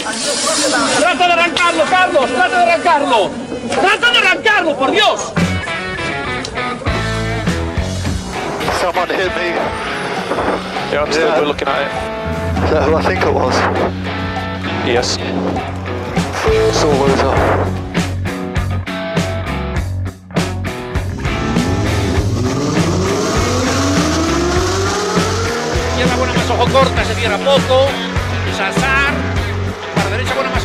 [0.00, 2.30] ¡Trata de arrancarlo, Carlos!
[2.30, 3.30] ¡Trata de arrancarlo!
[3.80, 5.32] ¡Trata de arrancarlo, por Dios!
[8.80, 9.52] Someone hit me.
[10.90, 11.40] Yeah, I'm still Yeah.
[11.40, 11.88] looking at it.
[12.64, 13.54] Is that who I think it was?
[14.86, 15.18] Yes.
[16.46, 17.72] It's all over.
[25.90, 27.86] Izquierda buena más ojo corta, se cierra poco.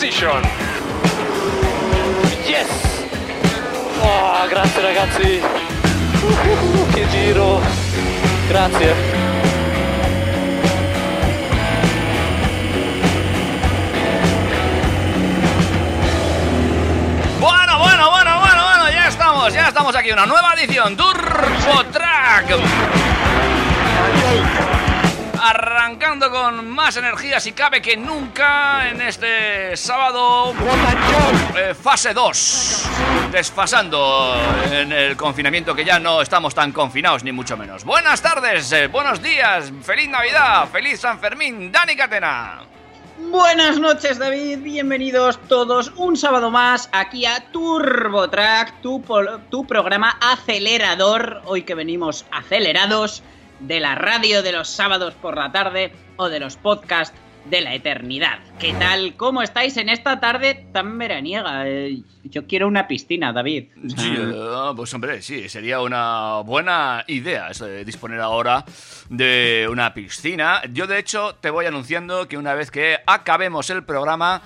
[0.00, 0.42] position.
[2.46, 2.68] Yes!
[4.00, 5.42] Oh, grazie ragazzi!
[6.22, 7.60] Uh, che giro!
[8.48, 8.94] Grazie!
[17.38, 23.09] Bueno, bueno, bueno, bueno, bueno, ya estamos, ya estamos aquí, una nueva edición, Turbo Track.
[25.90, 30.54] Arrancando con más energía si cabe que nunca en este sábado
[31.58, 32.88] eh, fase 2.
[33.32, 34.36] Desfasando
[34.70, 37.82] en el confinamiento que ya no estamos tan confinados ni mucho menos.
[37.82, 42.60] Buenas tardes, eh, buenos días, feliz Navidad, feliz San Fermín, Dani Catena.
[43.18, 49.02] Buenas noches David, bienvenidos todos un sábado más aquí a TurboTrack, tu,
[49.50, 53.24] tu programa acelerador, hoy que venimos acelerados,
[53.60, 57.74] de la radio de los sábados por la tarde o de los podcasts de la
[57.74, 58.38] eternidad.
[58.58, 59.14] ¿Qué tal?
[59.16, 61.66] ¿Cómo estáis en esta tarde tan veraniega?
[61.66, 63.68] Eh, yo quiero una piscina, David.
[63.96, 68.64] Sí, eh, pues hombre, sí, sería una buena idea eso de disponer ahora
[69.08, 70.62] de una piscina.
[70.72, 74.42] Yo de hecho te voy anunciando que una vez que acabemos el programa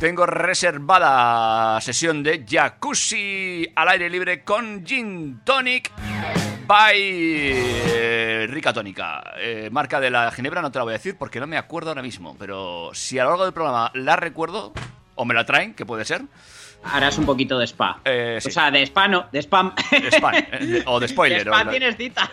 [0.00, 5.92] tengo reservada sesión de jacuzzi al aire libre con gin tonic
[6.66, 9.22] by eh, Rica Tónica.
[9.38, 11.90] Eh, marca de la Ginebra no te la voy a decir porque no me acuerdo
[11.90, 14.72] ahora mismo, pero si a lo largo del programa la recuerdo
[15.14, 16.22] o me la traen, que puede ser.
[16.84, 18.00] harás un poquito de spa.
[18.04, 18.48] Eh, sí.
[18.48, 19.74] O sea, de spa no, de spam.
[19.90, 21.44] De spam, de- o de spoiler.
[21.44, 22.30] De spa o, tienes cita.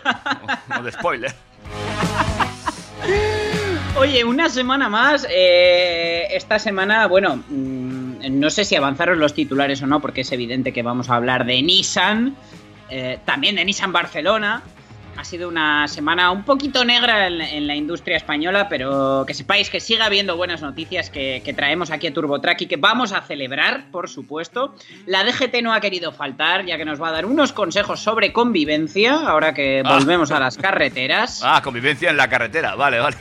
[0.78, 1.34] o de spoiler.
[3.96, 5.26] Oye, una semana más.
[5.30, 10.32] eh, esta semana, bueno, mm, no sé si avanzaron los titulares o no, porque es
[10.32, 12.34] evidente que vamos a hablar de Nissan,
[12.90, 14.62] eh, también de Nissan Barcelona.
[15.16, 19.68] Ha sido una semana un poquito negra en, en la industria española, pero que sepáis
[19.68, 23.20] que sigue habiendo buenas noticias que, que traemos aquí a TurboTrack y que vamos a
[23.20, 24.74] celebrar, por supuesto.
[25.06, 28.32] La DGT no ha querido faltar, ya que nos va a dar unos consejos sobre
[28.32, 29.94] convivencia, ahora que Ah.
[29.98, 31.42] volvemos a las carreteras.
[31.44, 32.76] Ah, convivencia en la carretera.
[32.76, 33.16] Vale, vale.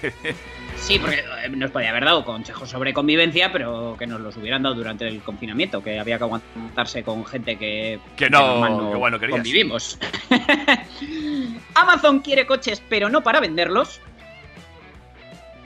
[0.81, 4.63] Sí, porque eh, nos podía haber dado consejos sobre convivencia, pero que nos los hubieran
[4.63, 9.19] dado durante el confinamiento, que había que aguantarse con gente que, Que no- que no
[9.29, 10.00] convivimos.
[11.75, 14.00] Amazon quiere coches, pero no para venderlos.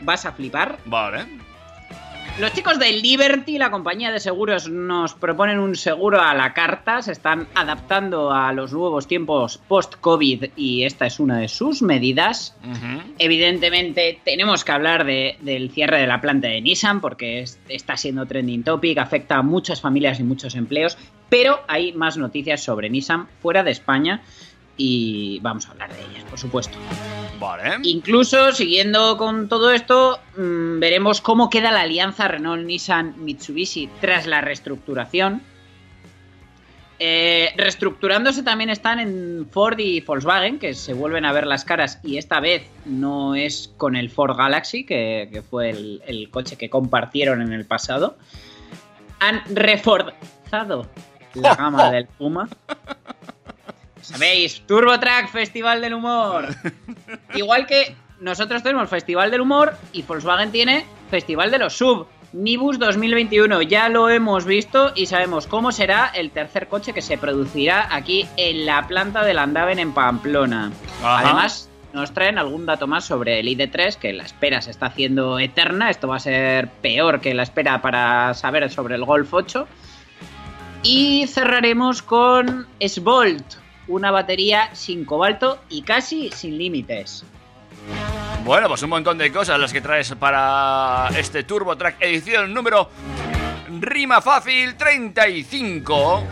[0.02, 0.78] Vas a flipar.
[0.86, 1.26] Vale.
[2.40, 7.00] Los chicos de Liberty, la compañía de seguros, nos proponen un seguro a la carta.
[7.04, 12.58] Se están adaptando a los nuevos tiempos post-COVID y esta es una de sus medidas.
[13.20, 17.98] Evidentemente tenemos que hablar de- del cierre de la planta de Nissan porque es- está
[17.98, 20.98] siendo trending topic, afecta a muchas familias y muchos empleos,
[21.30, 24.22] pero hay más noticias sobre Nissan fuera de España
[24.78, 26.78] y vamos a hablar de ellas, por supuesto.
[27.40, 27.78] Vale.
[27.84, 35.42] Incluso siguiendo con todo esto, mm, veremos cómo queda la alianza Renault-Nissan-Mitsubishi tras la reestructuración.
[37.00, 42.00] Eh, reestructurándose también están en Ford y Volkswagen, que se vuelven a ver las caras
[42.04, 46.56] y esta vez no es con el Ford Galaxy, que, que fue el, el coche
[46.56, 48.16] que compartieron en el pasado.
[49.20, 50.88] Han reforzado
[51.34, 52.48] la gama del Puma.
[54.04, 54.62] ¿Sabéis?
[54.68, 56.48] TurboTrack, Festival del Humor.
[57.36, 62.08] Igual que nosotros tenemos Festival del Humor y Volkswagen tiene Festival de los Sub.
[62.34, 67.18] Nibus 2021, ya lo hemos visto y sabemos cómo será el tercer coche que se
[67.18, 70.72] producirá aquí en la planta de Landaven en Pamplona.
[71.04, 71.20] Ajá.
[71.20, 75.38] Además, nos traen algún dato más sobre el ID3, que la espera se está haciendo
[75.38, 75.92] eterna.
[75.92, 79.68] Esto va a ser peor que la espera para saber sobre el Golf 8.
[80.82, 87.24] Y cerraremos con Svolt, una batería sin cobalto y casi sin límites.
[88.44, 92.90] Bueno, pues un montón de cosas las que traes para este Turbo Track edición número
[93.80, 96.24] Rima fácil 35.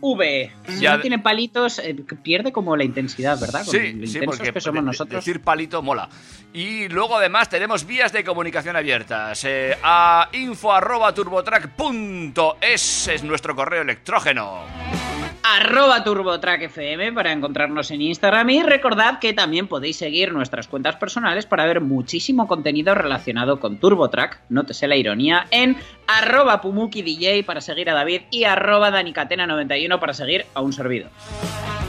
[0.00, 0.50] XXXV.
[0.66, 3.64] Si Ya- no tiene palitos, eh, pierde como la intensidad, ¿verdad?
[3.64, 5.24] Con Sí, sí, porque que somos nosotros.
[5.24, 6.08] decir palito mola.
[6.52, 9.44] Y luego además tenemos vías de comunicación abiertas.
[9.44, 14.64] eh, a info arroba turbotrack.es es nuestro correo electrógeno.
[15.42, 20.96] Arroba TurboTrack FM para encontrarnos en Instagram y recordad que también podéis seguir nuestras cuentas
[20.96, 25.76] personales para ver muchísimo contenido relacionado con TurboTrack, nótese la ironía, en
[26.06, 31.10] arroba PumukiDJ para seguir a David y arroba DaniCatena91 para seguir a un servidor.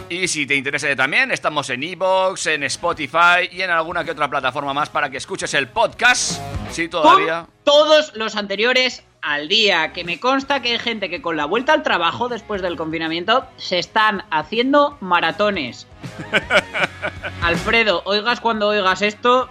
[0.09, 4.29] Y si te interesa también, estamos en Evox, en Spotify y en alguna que otra
[4.29, 6.41] plataforma más para que escuches el podcast.
[6.69, 7.45] Sí, todavía.
[7.45, 11.45] Con todos los anteriores al día, que me consta que hay gente que con la
[11.45, 15.87] vuelta al trabajo después del confinamiento se están haciendo maratones.
[17.41, 19.49] Alfredo, oigas cuando oigas esto,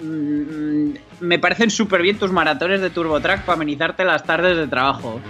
[0.00, 0.90] mm,
[1.20, 5.20] me parecen súper bien tus maratones de TurboTrack para amenizarte las tardes de trabajo.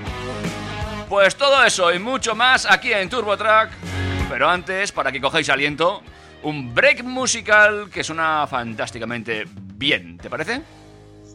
[1.08, 3.70] Pues todo eso y mucho más aquí en TurboTrack.
[4.28, 6.02] Pero antes, para que cojáis aliento,
[6.42, 10.18] un break musical que suena fantásticamente bien.
[10.18, 10.62] ¿Te parece?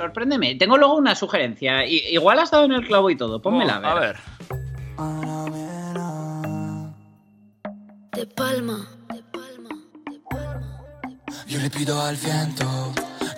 [0.01, 1.86] Sorpréndeme, tengo luego una sugerencia.
[1.86, 4.15] I- igual has dado en el clavo y todo, pónmela Oh, a ver.
[8.13, 9.69] De palma, de palma,
[10.09, 10.81] de palma.
[11.48, 12.65] Yo le pido al viento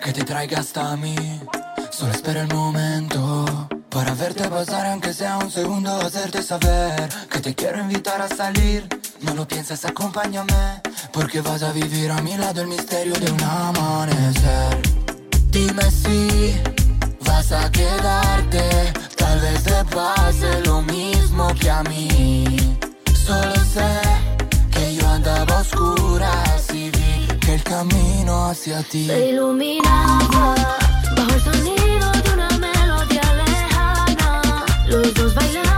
[0.02, 1.14] que te traiga hasta mí.
[1.90, 7.54] Solo espera el momento para verte pasar, aunque sea un segundo, hacerte saber que te
[7.54, 8.88] quiero invitar a salir.
[9.20, 10.80] No lo pienses, acompáñame,
[11.12, 15.03] porque vas a vivir a mi lado el misterio de un amanecer.
[15.54, 16.60] Dime si
[17.24, 22.56] vas a quedarte, tal vez te pase lo mismo que a mí.
[23.24, 23.88] Solo sé
[24.72, 29.06] que yo andaba a oscuras y vi que el camino hacia ti.
[29.06, 30.56] Se iluminaba
[31.16, 34.64] bajo el sonido de una melodía lejana.
[34.88, 35.73] Los dos bailamos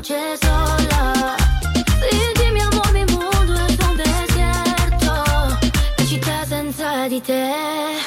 [0.00, 1.36] noche sola.
[2.00, 5.58] Sin ti, mi amor, mi mundo es un desierto.
[5.98, 7.52] E città senza di te.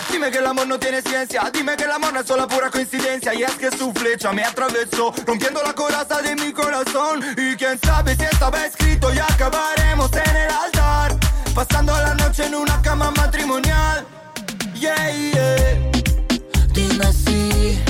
[0.10, 2.70] Dime que el amor no tiene ciencia, dime que el amor no es solo pura
[2.70, 7.56] coincidencia Y es que su flecha me atravesó, rompiendo la coraza de mi corazón Y
[7.56, 11.18] quién sabe si estaba escrito y acabaremos en el altar
[11.54, 14.06] Pasando la noche en una cama matrimonial
[14.76, 15.92] Yeah, yeah
[16.74, 17.82] Dime si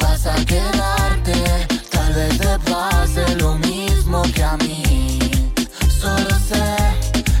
[0.00, 1.75] vas a quedarte
[2.16, 5.18] vez te pase lo mismo que a mí
[6.00, 6.66] Solo sé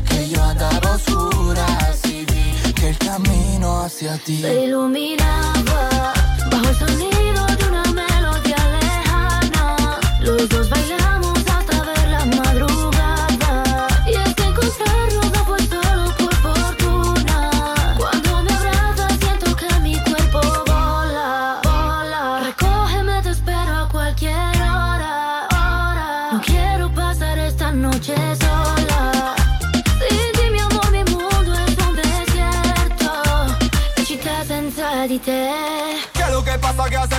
[0.08, 6.12] que yo andaba a oscuras y vi que el camino hacia ti Se iluminaba
[6.50, 9.98] bajo el sonido de una melodía lejana.
[10.20, 10.95] Los dos bailamos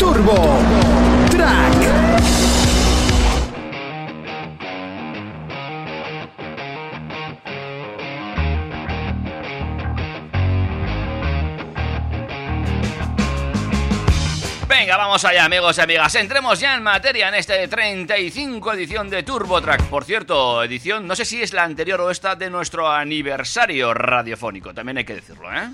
[0.00, 0.58] Turbo
[1.30, 1.76] Track.
[14.66, 16.16] Venga, vamos allá, amigos y amigas.
[16.16, 19.84] Entremos ya en materia en esta 35 edición de Turbo Track.
[19.84, 24.74] Por cierto, edición, no sé si es la anterior o esta de nuestro aniversario radiofónico.
[24.74, 25.68] También hay que decirlo, ¿eh?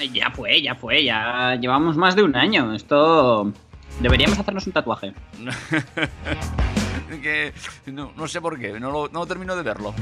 [0.00, 2.74] Eh, Ya fue, ya fue, ya llevamos más de un año.
[2.74, 3.52] Esto...
[4.00, 5.14] Deberíamos hacernos un tatuaje.
[7.22, 7.52] que
[7.86, 9.94] no, no sé por qué, no lo, no termino de verlo.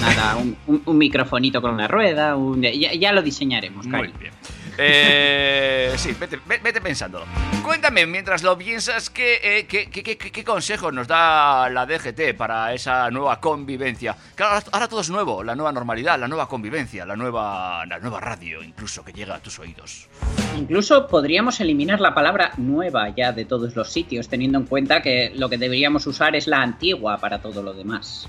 [0.00, 4.32] Nada, un, un- un microfonito con una rueda, un- ya, ya lo diseñaremos, Muy bien.
[4.78, 7.26] Eh, sí, vete, ve- vete pensándolo.
[7.62, 13.10] cuéntame, mientras lo piensas, ¿qué, eh, qué, qué- consejos nos da la DGT para esa
[13.10, 14.16] nueva convivencia?
[14.34, 17.98] Claro, ahora- ahora todo es nuevo, la nueva normalidad, la nueva convivencia, la nueva, la
[17.98, 20.08] nueva radio, incluso que llega a tus oídos.
[20.56, 25.32] Incluso podríamos eliminar la palabra nueva ya de todos los sitios, teniendo en cuenta que
[25.36, 28.28] lo que deberíamos usar es la antigua para todo lo demás.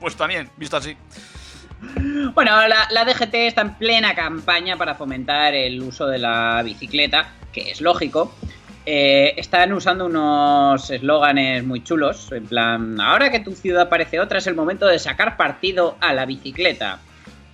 [0.00, 0.96] Pues también, visto así.
[2.34, 7.32] Bueno, la, la DGT está en plena campaña para fomentar el uso de la bicicleta,
[7.52, 8.34] que es lógico.
[8.86, 14.38] Eh, están usando unos eslóganes muy chulos, en plan, ahora que tu ciudad parece otra,
[14.38, 16.98] es el momento de sacar partido a la bicicleta.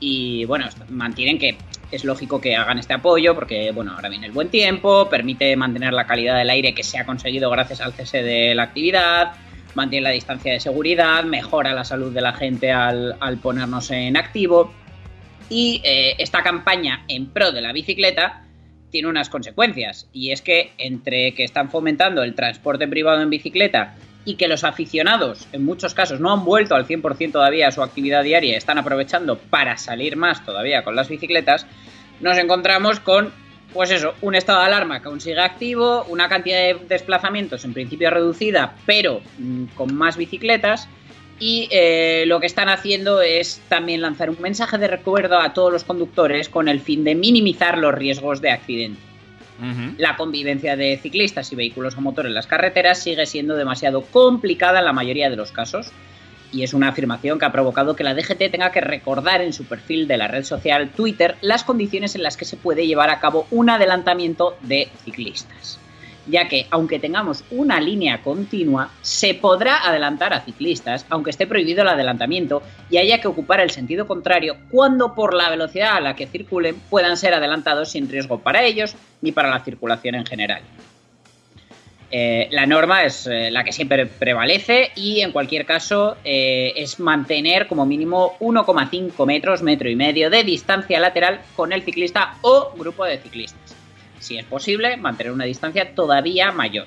[0.00, 1.56] Y bueno, mantienen que
[1.92, 5.92] es lógico que hagan este apoyo porque, bueno, ahora viene el buen tiempo, permite mantener
[5.92, 9.32] la calidad del aire que se ha conseguido gracias al cese de la actividad,
[9.74, 14.16] mantiene la distancia de seguridad, mejora la salud de la gente al, al ponernos en
[14.16, 14.72] activo.
[15.48, 18.44] Y eh, esta campaña en pro de la bicicleta
[18.90, 20.08] tiene unas consecuencias.
[20.12, 24.64] Y es que entre que están fomentando el transporte privado en bicicleta y que los
[24.64, 28.78] aficionados, en muchos casos, no han vuelto al 100% todavía a su actividad diaria, están
[28.78, 31.66] aprovechando para salir más todavía con las bicicletas,
[32.20, 33.32] nos encontramos con,
[33.72, 37.72] pues eso, un estado de alarma que aún sigue activo, una cantidad de desplazamientos en
[37.72, 40.88] principio reducida, pero mm, con más bicicletas.
[41.38, 45.72] Y eh, lo que están haciendo es también lanzar un mensaje de recuerdo a todos
[45.72, 49.00] los conductores con el fin de minimizar los riesgos de accidente.
[49.98, 54.78] La convivencia de ciclistas y vehículos a motor en las carreteras sigue siendo demasiado complicada
[54.78, 55.92] en la mayoría de los casos.
[56.52, 59.64] Y es una afirmación que ha provocado que la DGT tenga que recordar en su
[59.64, 63.20] perfil de la red social Twitter las condiciones en las que se puede llevar a
[63.20, 65.78] cabo un adelantamiento de ciclistas.
[66.26, 71.82] Ya que, aunque tengamos una línea continua, se podrá adelantar a ciclistas, aunque esté prohibido
[71.82, 76.16] el adelantamiento y haya que ocupar el sentido contrario cuando por la velocidad a la
[76.16, 80.62] que circulen puedan ser adelantados sin riesgo para ellos ni para la circulación en general.
[82.12, 86.98] Eh, la norma es eh, la que siempre prevalece y en cualquier caso eh, es
[86.98, 92.72] mantener como mínimo 1,5 metros, metro y medio de distancia lateral con el ciclista o
[92.76, 93.76] grupo de ciclistas.
[94.18, 96.86] Si es posible, mantener una distancia todavía mayor.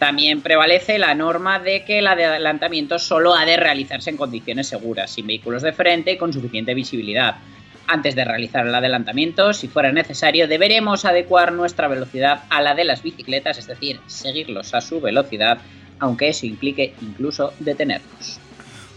[0.00, 5.12] También prevalece la norma de que el adelantamiento solo ha de realizarse en condiciones seguras,
[5.12, 7.36] sin vehículos de frente y con suficiente visibilidad.
[7.86, 12.84] Antes de realizar el adelantamiento, si fuera necesario, deberemos adecuar nuestra velocidad a la de
[12.84, 15.58] las bicicletas, es decir, seguirlos a su velocidad,
[15.98, 18.40] aunque eso implique incluso detenernos.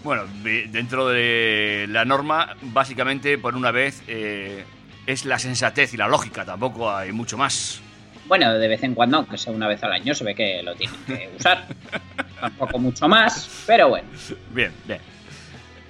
[0.03, 4.63] Bueno, de- dentro de la norma, básicamente, por una vez, eh,
[5.05, 7.81] es la sensatez y la lógica, tampoco hay mucho más.
[8.25, 10.75] Bueno, de vez en cuando, aunque sea una vez al año, se ve que lo
[10.75, 11.65] tienen que usar.
[12.39, 14.07] Tampoco mucho más, pero bueno.
[14.51, 14.99] Bien, bien.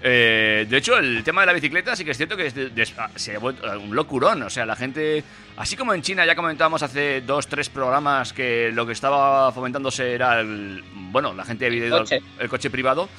[0.04, 2.70] Eh, de hecho, el tema de la bicicleta sí que es cierto que es de-
[2.70, 4.44] de- se ha vuelto un locurón.
[4.44, 5.24] O sea, la gente,
[5.58, 10.14] así como en China ya comentábamos hace dos, tres programas que lo que estaba fomentándose
[10.14, 12.20] era el, bueno, la gente había coche.
[12.40, 13.10] el coche privado.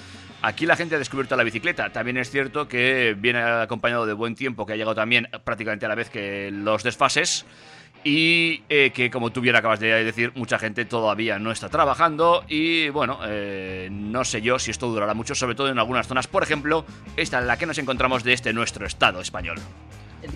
[0.41, 1.91] Aquí la gente ha descubierto la bicicleta.
[1.91, 5.89] También es cierto que viene acompañado de buen tiempo, que ha llegado también prácticamente a
[5.89, 7.45] la vez que los desfases.
[8.11, 12.43] Y eh, que, como tú bien acabas de decir, mucha gente todavía no está trabajando.
[12.49, 16.27] Y bueno, eh, no sé yo si esto durará mucho, sobre todo en algunas zonas.
[16.27, 16.87] Por ejemplo,
[17.19, 19.59] esta en la que nos encontramos de este nuestro estado español.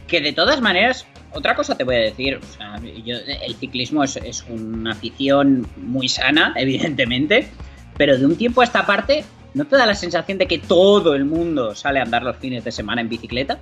[0.07, 2.37] Que de todas maneras, otra cosa te voy a decir.
[2.43, 7.49] O sea, yo- el ciclismo es, es una afición muy sana, evidentemente.
[7.97, 9.25] Pero de un tiempo a esta parte,
[9.55, 12.65] ¿no te da la sensación de que todo el mundo sale a andar los fines
[12.65, 13.61] de semana en bicicleta?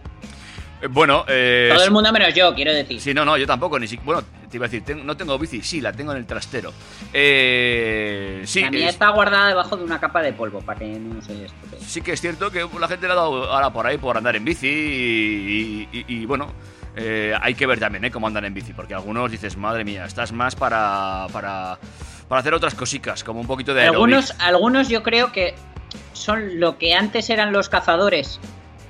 [0.82, 3.00] Eh, bueno, eh, Todo el mundo menos yo, quiero decir.
[3.00, 4.04] Sí, no, no, yo tampoco, ni siquiera.
[4.06, 6.72] Bueno, te iba a decir, no tengo bici, sí, la tengo en el trastero.
[7.12, 10.87] Eh, sí, la mía es- está guardada debajo de una capa de polvo para que
[10.87, 11.80] no se estropee.
[11.80, 14.37] sí que es cierto que la gente le ha dado ahora por ahí por andar
[14.37, 16.52] en bici y, y- y, bueno,
[16.96, 18.10] eh, hay que ver también ¿eh?
[18.10, 21.78] cómo andan en bici, porque algunos dices, madre mía, estás más para, para,
[22.28, 23.84] para hacer otras cositas, como un poquito de.
[23.87, 25.54] Algunos, algunos yo creo que
[26.12, 28.40] son lo que antes eran los cazadores,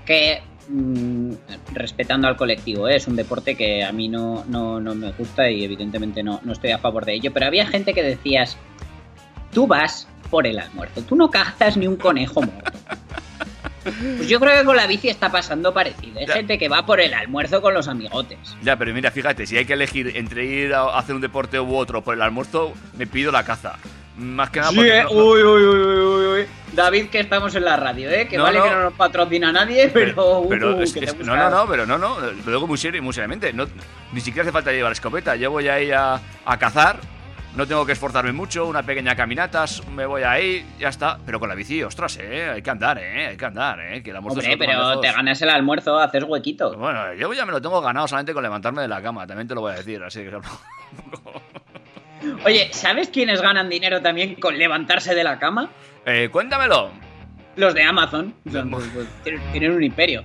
[0.06, 1.32] que mm,
[1.74, 2.96] respetando al colectivo, ¿eh?
[2.96, 6.52] es un deporte que a mí no, no, no me gusta y evidentemente no, no
[6.52, 8.56] estoy a favor de ello, pero había gente que decías,
[9.52, 12.72] tú vas por el almuerzo, tú no cazas ni un conejo muerto.
[13.82, 16.20] Pues yo creo que con la bici está pasando parecido.
[16.20, 16.34] Hay Ya.
[16.34, 18.38] gente que va por el almuerzo con los amigotes.
[18.62, 21.74] Ya, pero mira, fíjate, si hay que elegir entre ir a hacer un deporte u
[21.74, 23.76] otro por el almuerzo, me pido la caza.
[24.20, 25.02] Más que nada porque eh.
[25.04, 26.46] no- uy, uy, uy, uy, uy.
[26.72, 28.28] David, que estamos en la radio, ¿eh?
[28.28, 28.64] Que No, vale no.
[28.64, 30.44] que no nos patrocina nadie, pero.
[30.48, 32.98] pero uh, es- que es- no, no, no, pero no, no, lo digo muy serio
[32.98, 33.52] y muy seriamente.
[33.52, 33.66] No,
[34.12, 35.34] ni siquiera hace falta llevar escopeta.
[35.36, 37.00] Yo voy ahí a, a cazar,
[37.56, 41.18] no tengo que esforzarme mucho, una pequeña caminata, me voy ahí, ya está.
[41.26, 44.10] Pero con la bici, ostras, eh, hay que andar, eh, hay que andar, eh, que
[44.10, 46.76] el almuerzo Hombre, pero te ganas el almuerzo, haces huequito.
[46.76, 49.54] Bueno, yo ya me lo tengo ganado solamente con levantarme de la cama, también te
[49.56, 50.30] lo voy a decir, así que...
[52.44, 55.70] Oye, ¿sabes quiénes ganan dinero también con levantarse de la cama?
[56.06, 56.90] Eh, cuéntamelo.
[57.56, 58.34] Los de Amazon.
[58.44, 60.22] Pues, pues, tienen tienen un imperio.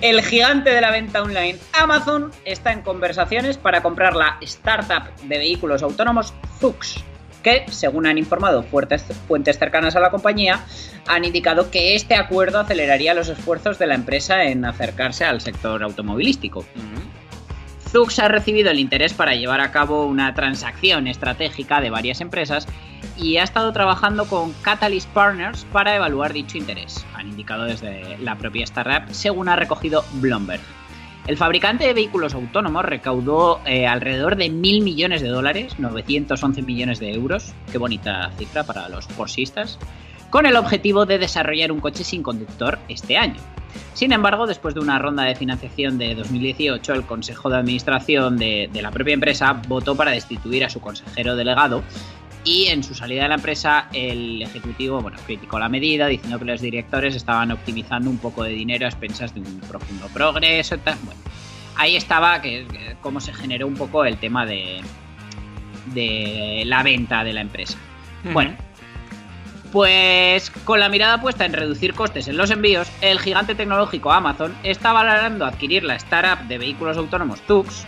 [0.00, 5.38] El gigante de la venta online Amazon está en conversaciones para comprar la startup de
[5.38, 7.02] vehículos autónomos Zux,
[7.42, 10.60] que, según han informado fuertes- fuentes cercanas a la compañía,
[11.06, 15.82] han indicado que este acuerdo aceleraría los esfuerzos de la empresa en acercarse al sector
[15.82, 16.64] automovilístico.
[17.94, 22.66] Zux ha recibido el interés para llevar a cabo una transacción estratégica de varias empresas
[23.16, 28.36] y ha estado trabajando con Catalyst Partners para evaluar dicho interés, han indicado desde la
[28.36, 30.60] propia startup, según ha recogido Bloomberg.
[31.28, 36.98] El fabricante de vehículos autónomos recaudó eh, alrededor de mil millones de dólares, 911 millones
[36.98, 39.78] de euros, qué bonita cifra para los porsistas,
[40.30, 43.40] con el objetivo de desarrollar un coche sin conductor este año.
[43.94, 48.68] Sin embargo, después de una ronda de financiación de 2018, el Consejo de Administración de,
[48.72, 51.82] de la propia empresa votó para destituir a su consejero delegado
[52.44, 56.44] y en su salida de la empresa el ejecutivo bueno, criticó la medida diciendo que
[56.44, 60.76] los directores estaban optimizando un poco de dinero a expensas de un profundo progreso.
[60.78, 60.98] tal.
[61.04, 61.20] Bueno,
[61.76, 64.82] ahí estaba que, que cómo se generó un poco el tema de,
[65.94, 67.78] de la venta de la empresa.
[68.32, 68.56] Bueno,
[69.74, 74.54] pues con la mirada puesta en reducir costes en los envíos, el gigante tecnológico Amazon
[74.62, 77.84] está valorando adquirir la startup de vehículos autónomos Tux,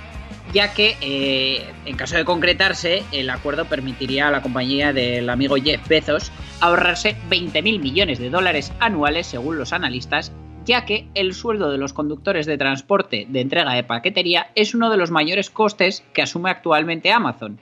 [0.53, 5.55] ya que eh, en caso de concretarse, el acuerdo permitiría a la compañía del amigo
[5.63, 10.33] Jeff Bezos ahorrarse 20.000 millones de dólares anuales según los analistas,
[10.65, 14.91] ya que el sueldo de los conductores de transporte de entrega de paquetería es uno
[14.91, 17.61] de los mayores costes que asume actualmente Amazon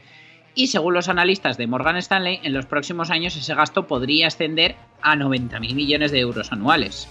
[0.55, 4.77] y según los analistas de Morgan Stanley, en los próximos años ese gasto podría ascender
[5.03, 7.09] a 90.000 millones de euros anuales.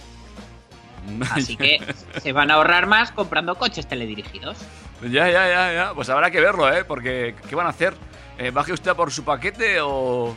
[1.30, 1.80] Así que
[2.22, 4.56] se van a ahorrar más comprando coches teledirigidos.
[5.02, 5.92] Ya, ya, ya, ya.
[5.94, 6.84] Pues habrá que verlo, ¿eh?
[6.84, 7.94] Porque, ¿qué van a hacer?
[8.38, 10.34] Eh, ¿Baje usted a por su paquete o...?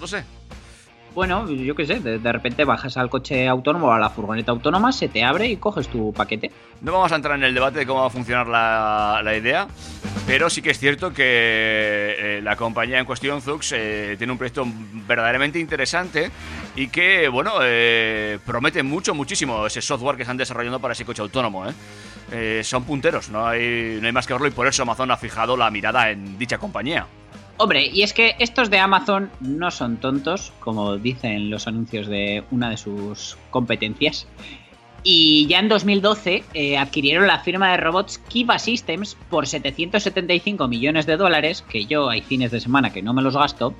[0.00, 0.24] No sé.
[1.14, 4.92] Bueno, yo qué sé, de, repente bajas al coche autónomo o a la furgoneta autónoma,
[4.92, 6.50] se te abre y coges tu paquete.
[6.80, 9.66] No vamos a entrar en el debate de cómo va a funcionar la, idea,
[10.26, 11.24] pero sí que es cierto que
[12.18, 14.64] eh, la compañía en cuestión, Zux, eh, tiene un proyecto
[15.06, 16.30] verdaderamente interesante
[16.76, 21.22] y que, bueno, eh, promete mucho, muchísimo ese software que están desarrollando para ese coche
[21.22, 21.64] autónomo.
[22.62, 25.56] son punteros, no hay, no hay más que verlo y por eso Amazon ha fijado
[25.56, 27.06] la mirada en dicha compañía.
[27.60, 32.44] Hombre, y es que estos de Amazon no son tontos, como dicen los anuncios de
[32.52, 34.26] una de sus competencias.
[35.02, 41.06] Y ya en 2012 eh, adquirieron la firma de robots Kiva Systems por 775 millones
[41.06, 43.74] de dólares, que yo hay fines de semana que no me los gasto,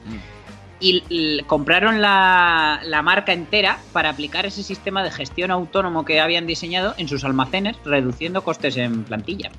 [0.80, 6.20] y l- compraron la, la marca entera para aplicar ese sistema de gestión autónomo que
[6.20, 9.50] habían diseñado en sus almacenes, reduciendo costes en plantilla.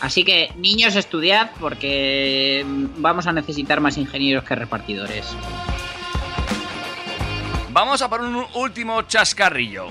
[0.00, 2.64] Así que, niños, estudiad porque
[2.98, 5.34] vamos a necesitar más ingenieros que repartidores.
[7.70, 9.88] Vamos a por un último chascarrillo.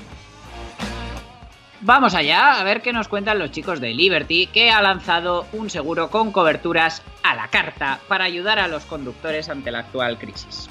[1.82, 5.70] Vamos allá a ver qué nos cuentan los chicos de Liberty, que ha lanzado un
[5.70, 10.68] seguro con coberturas a la carta para ayudar a los conductores ante la actual crisis.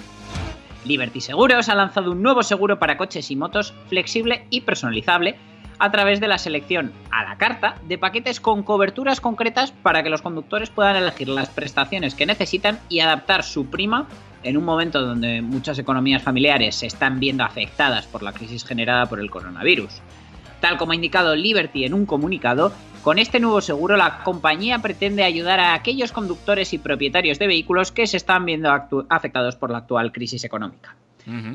[0.85, 5.38] Liberty Seguros ha lanzado un nuevo seguro para coches y motos flexible y personalizable
[5.78, 10.10] a través de la selección a la carta de paquetes con coberturas concretas para que
[10.10, 14.06] los conductores puedan elegir las prestaciones que necesitan y adaptar su prima
[14.42, 19.06] en un momento donde muchas economías familiares se están viendo afectadas por la crisis generada
[19.06, 20.00] por el coronavirus.
[20.60, 25.24] Tal como ha indicado Liberty en un comunicado, con este nuevo seguro la compañía pretende
[25.24, 28.70] ayudar a aquellos conductores y propietarios de vehículos que se están viendo
[29.10, 30.96] afectados por la actual crisis económica.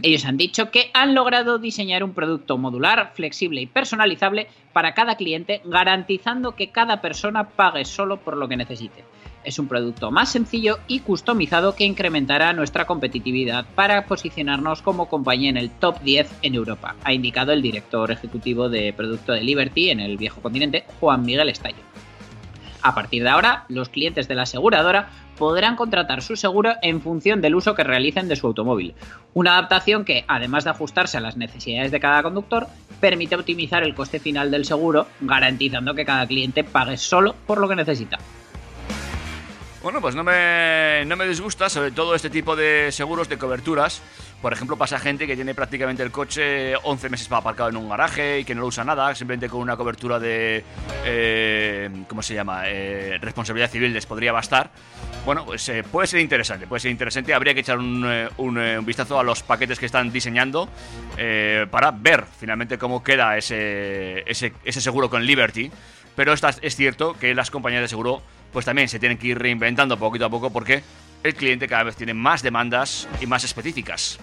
[0.02, 5.16] Ellos han dicho que han logrado diseñar un producto modular, flexible y personalizable para cada
[5.16, 9.04] cliente, garantizando que cada persona pague solo por lo que necesite.
[9.44, 15.50] Es un producto más sencillo y customizado que incrementará nuestra competitividad para posicionarnos como compañía
[15.50, 19.92] en el top 10 en Europa, ha indicado el director ejecutivo de producto de Liberty
[19.92, 21.84] en el viejo continente, Juan Miguel Estallo.
[22.82, 27.42] A partir de ahora, los clientes de la aseguradora podrán contratar su seguro en función
[27.42, 28.94] del uso que realicen de su automóvil.
[29.34, 32.68] Una adaptación que, además de ajustarse a las necesidades de cada conductor,
[33.00, 37.70] permite optimizar el coste final del seguro, garantizando que cada cliente pague solo por lo
[37.70, 38.20] que necesita.
[39.82, 44.02] Bueno, pues no me, no me disgusta, sobre todo este tipo de seguros de coberturas.
[44.42, 48.40] Por ejemplo, pasa gente que tiene prácticamente el coche 11 meses aparcado en un garaje
[48.40, 50.66] y que no lo usa nada, simplemente con una cobertura de.
[51.06, 52.64] eh, ¿Cómo se llama?
[52.66, 54.70] Eh, responsabilidad civil les podría bastar.
[55.26, 57.34] Bueno, pues eh, puede ser interesante, puede ser interesante.
[57.34, 60.68] Habría que echar un, eh, eh, vistazo a los paquetes que están diseñando
[61.72, 65.72] para ver finalmente cómo queda ese, ese, ese seguro con Liberty.
[66.16, 69.40] Pero está- es cierto que las compañías de seguro pues también se tienen que ir
[69.40, 70.84] reinventando poquito a poco porque
[71.24, 74.20] el cliente cada vez tiene más demandas y más específicas.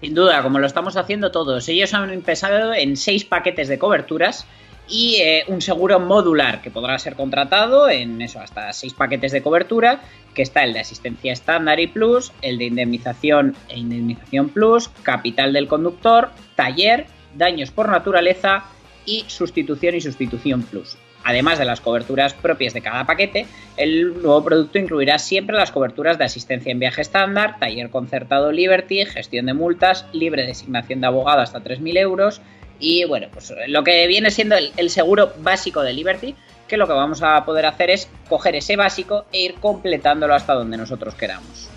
[0.00, 1.68] Sin duda, como lo estamos haciendo todos.
[1.68, 4.46] Ellos han empezado en seis paquetes de coberturas
[4.88, 9.42] y eh, un seguro modular que podrá ser contratado en eso, hasta seis paquetes de
[9.42, 10.02] cobertura,
[10.34, 15.52] que está el de asistencia estándar y plus, el de indemnización e indemnización plus, capital
[15.52, 18.64] del conductor, taller, daños por naturaleza
[19.06, 20.98] y sustitución y sustitución plus.
[21.24, 26.18] Además de las coberturas propias de cada paquete, el nuevo producto incluirá siempre las coberturas
[26.18, 31.40] de asistencia en viaje estándar, taller concertado Liberty, gestión de multas, libre designación de abogado
[31.40, 32.42] hasta 3.000 euros
[32.78, 36.34] y bueno, pues lo que viene siendo el, el seguro básico de Liberty,
[36.68, 40.54] que lo que vamos a poder hacer es coger ese básico e ir completándolo hasta
[40.54, 41.70] donde nosotros queramos.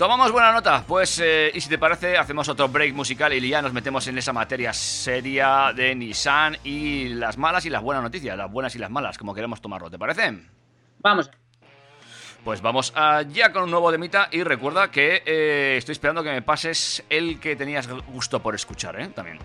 [0.00, 3.60] Tomamos buena nota, pues eh, y si te parece hacemos otro break musical y ya
[3.60, 8.34] nos metemos en esa materia seria de Nissan y las malas y las buenas noticias,
[8.34, 10.38] las buenas y las malas, como queremos tomarlo, ¿te parece?
[11.00, 11.30] Vamos.
[12.42, 16.40] Pues vamos allá con un nuevo demita y recuerda que eh, estoy esperando que me
[16.40, 19.08] pases el que tenías gusto por escuchar, ¿eh?
[19.08, 19.38] También.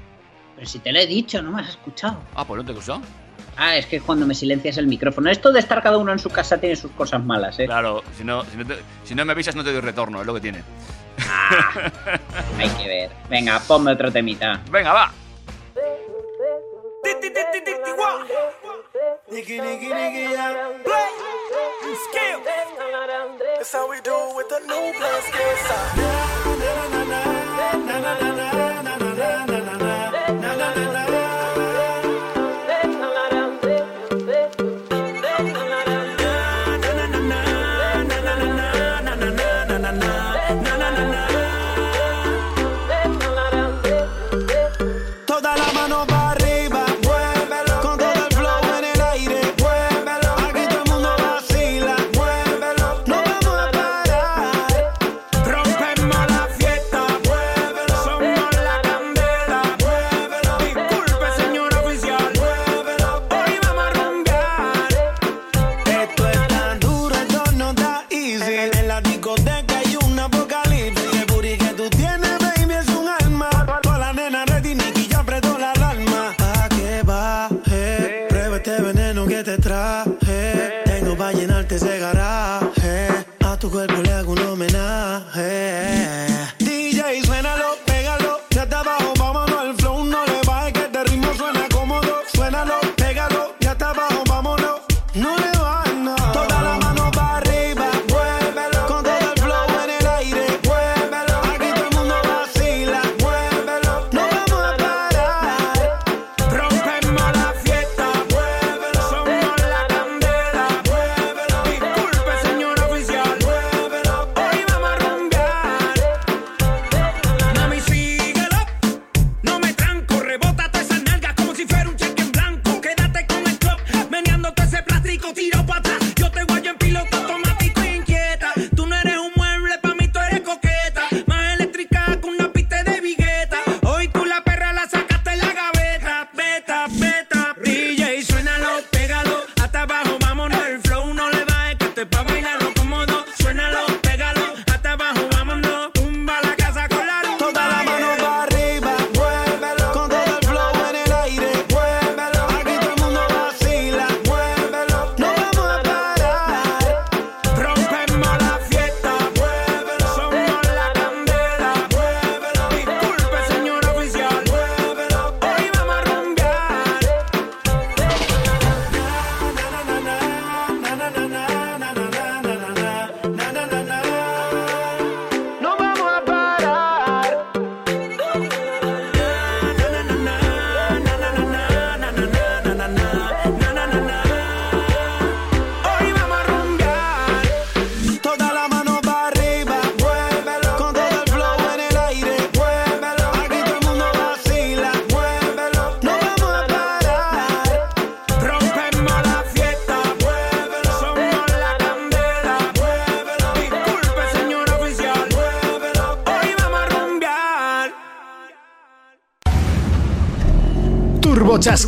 [0.55, 2.17] Pero si te lo he dicho, no me has escuchado.
[2.33, 3.01] Ah, pues no te he gustado.
[3.57, 5.29] Ah, es que cuando me silencias el micrófono.
[5.29, 7.65] Esto de estar cada uno en su casa tiene sus cosas malas, ¿eh?
[7.65, 10.27] Claro, si no, si no, te- si no me avisas no te doy retorno, es
[10.27, 10.61] lo que tiene.
[12.59, 13.11] Hay que ver.
[13.29, 14.59] Venga, ponme otro temita.
[14.69, 15.11] Venga, va.
[19.29, 20.71] Yeah.
[20.83, 21.11] Play.
[21.95, 22.39] Skill.
[23.57, 24.93] That's how we do it with the new.
[24.99, 25.09] Na,
[26.55, 27.44] na, na, na,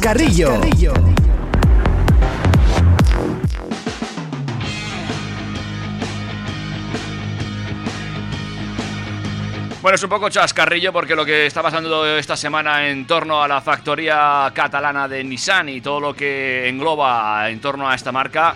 [0.07, 0.93] Turbo Chascarrillo.
[9.81, 13.47] Bueno, es un poco chascarrillo porque lo que está pasando esta semana en torno a
[13.47, 18.55] la factoría catalana de Nissan y todo lo que engloba en torno a esta marca,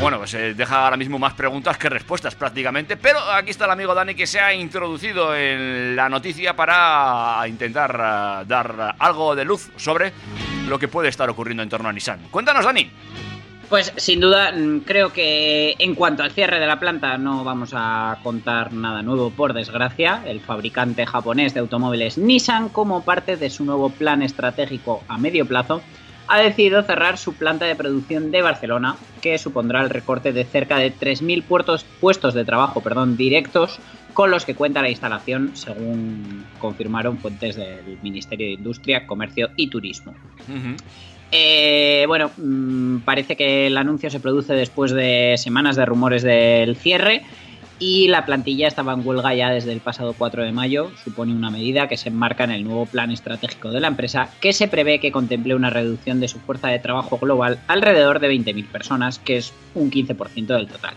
[0.00, 2.96] bueno, pues eh, deja ahora mismo más preguntas que respuestas prácticamente.
[2.96, 7.94] Pero aquí está el amigo Dani que se ha introducido en la noticia para intentar
[7.94, 10.12] eh, dar algo de luz sobre
[10.72, 12.18] lo que puede estar ocurriendo en torno a Nissan.
[12.30, 12.90] Cuéntanos, Dani.
[13.68, 17.72] Pues sin duda, mm, creo que en cuanto al cierre de la planta no vamos
[17.74, 20.22] a contar nada nuevo, por desgracia.
[20.26, 25.46] El fabricante japonés de automóviles Nissan, como parte de su nuevo plan estratégico a medio
[25.46, 25.82] plazo,
[26.28, 30.78] ha decidido cerrar su planta de producción de Barcelona, que supondrá el recorte de cerca
[30.78, 33.78] de 3.000 puertos- puestos de trabajo perdón, directos
[34.12, 39.68] con los que cuenta la instalación, según confirmaron fuentes del Ministerio de Industria, Comercio y
[39.68, 40.14] Turismo.
[41.30, 46.76] Eh, bueno, mm, parece que el anuncio se produce después de semanas de rumores del
[46.76, 47.22] cierre
[47.78, 50.92] y la plantilla estaba en huelga ya desde el pasado 4 de mayo.
[51.02, 54.52] Supone una medida que se enmarca en el nuevo plan estratégico de la empresa que
[54.52, 58.66] se prevé que contemple una reducción de su fuerza de trabajo global alrededor de 20.000
[58.66, 60.94] personas, que es un 15% del total.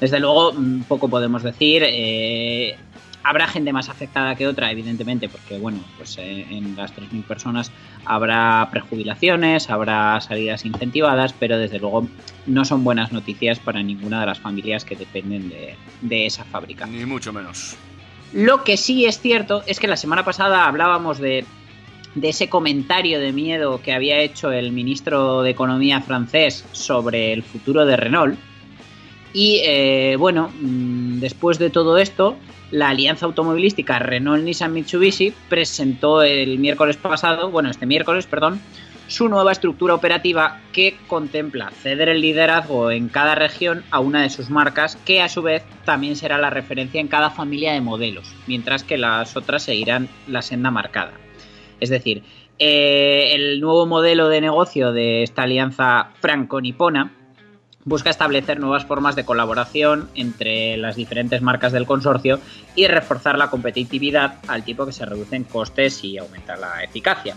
[0.00, 1.82] Desde luego, mm, poco podemos decir.
[1.86, 2.76] eh,
[3.24, 7.70] habrá gente más afectada que otra, evidentemente, porque bueno, pues eh, en las 3.000 personas
[8.04, 12.08] habrá prejubilaciones, habrá salidas incentivadas, pero desde luego
[12.46, 16.86] no son buenas noticias para ninguna de las familias que dependen de, de esa fábrica.
[16.86, 17.76] Ni mucho menos.
[18.32, 21.44] Lo que sí es cierto es que la semana pasada hablábamos de,
[22.14, 27.42] de ese comentario de miedo que había hecho el ministro de Economía francés sobre el
[27.42, 28.38] futuro de Renault.
[29.32, 32.36] Y eh, bueno, mm, después de todo esto,
[32.70, 38.60] la alianza automovilística Renault-Nissan-Mitsubishi presentó el miércoles pasado, bueno, este miércoles, perdón,
[39.06, 44.30] su nueva estructura operativa que contempla ceder el liderazgo en cada región a una de
[44.30, 48.30] sus marcas, que a su vez también será la referencia en cada familia de modelos,
[48.46, 51.12] mientras que las otras seguirán la senda marcada.
[51.80, 52.22] Es decir,
[52.58, 57.12] eh, el nuevo modelo de negocio de esta alianza franco-nipona
[57.88, 62.40] busca establecer nuevas formas de colaboración entre las diferentes marcas del consorcio
[62.74, 67.34] y reforzar la competitividad al tiempo que se reducen costes y aumenta la eficacia.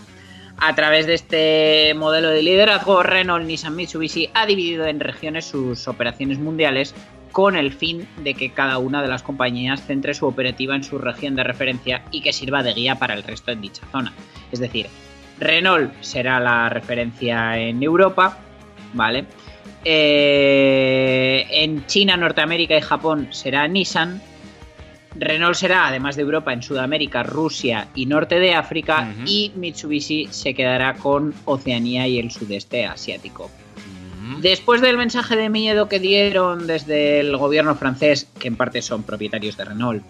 [0.57, 5.87] A través de este modelo de liderazgo, Renault Nissan Mitsubishi ha dividido en regiones sus
[5.87, 6.93] operaciones mundiales
[7.31, 10.97] con el fin de que cada una de las compañías centre su operativa en su
[10.97, 14.13] región de referencia y que sirva de guía para el resto en dicha zona.
[14.51, 14.87] Es decir,
[15.39, 18.37] Renault será la referencia en Europa,
[18.93, 19.25] ¿vale?
[19.84, 24.22] Eh, en China, Norteamérica y Japón será Nissan.
[25.15, 29.13] Renault será, además de Europa, en Sudamérica, Rusia y norte de África.
[29.26, 33.50] Y Mitsubishi se quedará con Oceanía y el sudeste asiático.
[34.39, 39.04] Después del mensaje de miedo que dieron desde el gobierno francés, que en parte son
[39.04, 40.04] propietarios de Renault,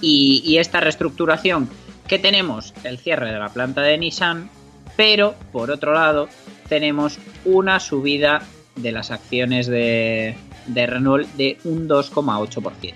[0.00, 1.68] y, y esta reestructuración
[2.06, 4.48] que tenemos, el cierre de la planta de Nissan,
[4.96, 6.28] pero por otro lado
[6.68, 8.42] tenemos una subida
[8.76, 10.34] de las acciones de,
[10.66, 12.94] de Renault de un 2,8%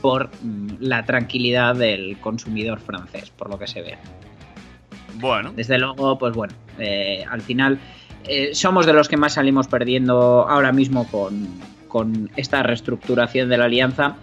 [0.00, 3.98] por mm, la tranquilidad del consumidor francés, por lo que se ve.
[5.14, 7.78] Bueno, Desde luego, pues bueno, eh, al final
[8.24, 11.48] eh, somos de los que más salimos perdiendo ahora mismo con,
[11.88, 14.16] con esta reestructuración de la alianza,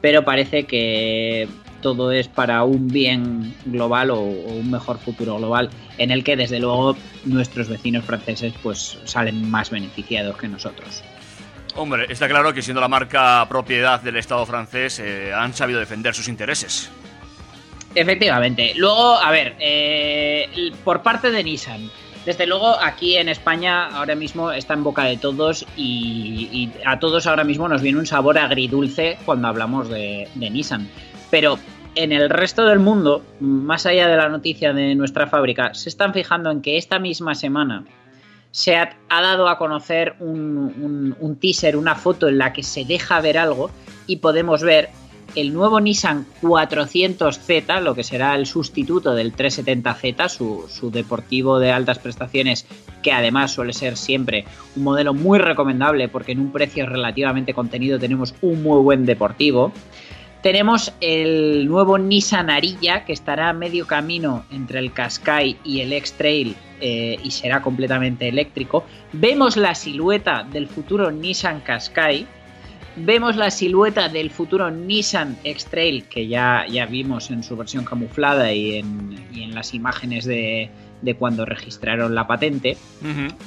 [0.00, 1.48] pero parece que
[1.80, 6.36] todo es para un bien global o, o un mejor futuro global en el que
[6.36, 11.02] desde luego nuestros vecinos franceses pues salen más beneficiados que nosotros.
[11.76, 16.14] hombre, está claro que siendo la marca propiedad del Estado francés, eh, han sabido defender
[16.14, 16.90] sus intereses.
[17.94, 18.72] Efectivamente.
[18.76, 21.90] Luego, a ver, eh, por parte de Nissan.
[22.24, 26.98] Desde luego, aquí en España ahora mismo está en boca de todos y, y a
[26.98, 30.88] todos ahora mismo nos viene un sabor agridulce cuando hablamos de, de Nissan.
[31.30, 31.58] Pero
[31.94, 36.12] en el resto del mundo, más allá de la noticia de nuestra fábrica, se están
[36.12, 37.84] fijando en que esta misma semana
[38.52, 43.38] se ha, dado a conocer un teaser, una foto en la que se deja ver
[43.38, 43.70] algo
[44.06, 44.90] y podemos ver
[45.34, 51.70] el nuevo Nissan 400Z, lo que será el sustituto del 370Z, su, su deportivo de
[51.70, 52.66] altas prestaciones,
[53.02, 54.44] que además suele ser siempre
[54.76, 59.72] un modelo muy recomendable porque en un precio relativamente contenido tenemos un muy buen deportivo.
[60.42, 65.92] Tenemos el nuevo Nissan Ariya que estará a medio camino entre el Qashqai y el
[65.92, 68.84] X-Trail eh, y será completamente eléctrico.
[69.12, 72.26] Vemos la silueta del futuro Nissan Qashqai.
[72.96, 78.50] Vemos la silueta del futuro Nissan X-Trail que ya, ya vimos en su versión camuflada
[78.52, 80.70] y en, y en las imágenes de,
[81.02, 82.76] de cuando registraron la patente.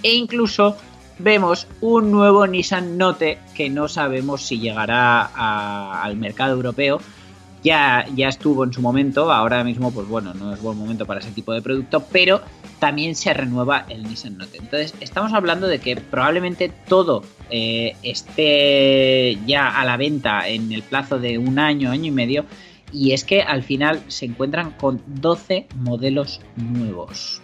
[0.03, 0.77] E incluso
[1.19, 6.99] vemos un nuevo Nissan Note que no sabemos si llegará al mercado europeo,
[7.63, 11.21] ya, ya estuvo en su momento, ahora mismo pues bueno, no es buen momento para
[11.21, 12.41] ese tipo de producto, pero
[12.79, 14.57] también se renueva el Nissan Note.
[14.57, 20.83] Entonces estamos hablando de que probablemente todo eh, esté ya a la venta en el
[20.83, 22.45] plazo de un año, año y medio,
[22.91, 27.42] y es que al final se encuentran con 12 modelos nuevos.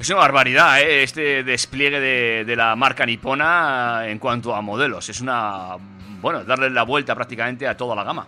[0.00, 1.02] Es una barbaridad, ¿eh?
[1.02, 5.06] este despliegue de, de la marca nipona en cuanto a modelos.
[5.10, 5.76] Es una.
[6.22, 8.26] Bueno, darle la vuelta prácticamente a toda la gama.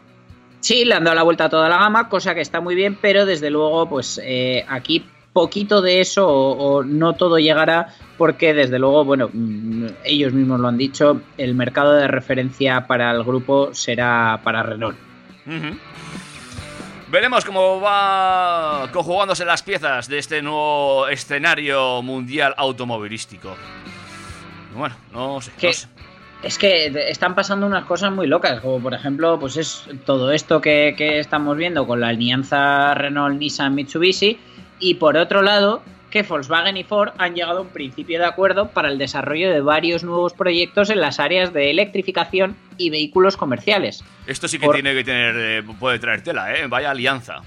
[0.60, 2.98] Sí, le han dado la vuelta a toda la gama, cosa que está muy bien,
[3.00, 8.52] pero desde luego, pues eh, aquí poquito de eso o, o no todo llegará porque
[8.52, 13.24] desde luego, bueno, mm, ellos mismos lo han dicho, el mercado de referencia para el
[13.24, 14.98] grupo será para Renault.
[15.46, 15.78] Ujú.
[17.12, 23.54] Veremos cómo va conjugándose las piezas de este nuevo escenario mundial automovilístico.
[24.74, 25.52] Bueno, no sé.
[25.58, 25.66] ¿Qué?
[25.66, 25.88] no sé.
[26.42, 30.62] Es que están pasando unas cosas muy locas, como por ejemplo, pues es todo esto
[30.62, 34.38] que, que estamos viendo con la alianza Renault-Nissan-Mitsubishi
[34.78, 38.68] y por otro lado que Volkswagen y Ford han llegado a un principio de acuerdo
[38.68, 44.04] para el desarrollo de varios nuevos proyectos en las áreas de electrificación y vehículos comerciales.
[44.26, 45.34] Esto sí que Por- tiene que tener.
[45.36, 46.66] eh, puede traer tela, ¿eh?
[46.68, 47.40] Vaya alianza.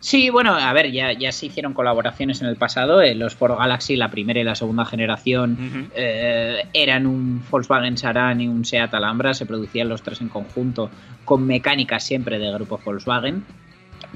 [0.00, 3.00] Sí, bueno, a ver, ya, ya se hicieron colaboraciones en el pasado.
[3.00, 8.38] eh, los Ford Galaxy, la primera y la segunda generación, eh, eran un Volkswagen Saran
[8.42, 9.32] y un Seat Alhambra.
[9.32, 10.90] Se producían los tres en conjunto
[11.24, 13.44] con mecánica siempre de grupo Volkswagen.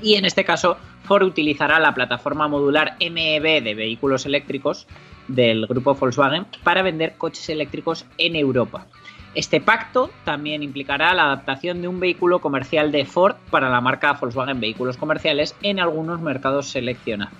[0.02, 4.86] Y en este caso, Ford utilizará la plataforma modular MEB de vehículos eléctricos
[5.26, 8.86] del grupo Volkswagen para vender coches eléctricos en Europa.
[9.34, 14.14] Este pacto también implicará la adaptación de un vehículo comercial de Ford para la marca
[14.14, 17.34] Volkswagen Vehículos Comerciales en algunos mercados seleccionados.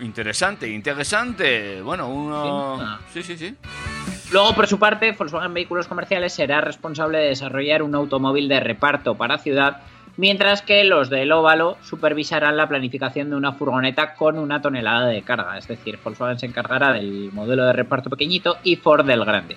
[0.00, 1.82] Interesante, interesante.
[1.82, 2.98] Bueno, uno.
[3.12, 3.54] Sí, sí, sí.
[4.30, 9.14] Luego, por su parte, Volkswagen Vehículos Comerciales será responsable de desarrollar un automóvil de reparto
[9.16, 9.82] para ciudad,
[10.18, 15.22] mientras que los del Óvalo supervisarán la planificación de una furgoneta con una tonelada de
[15.22, 15.56] carga.
[15.56, 19.56] Es decir, Volkswagen se encargará del modelo de reparto pequeñito y Ford del grande.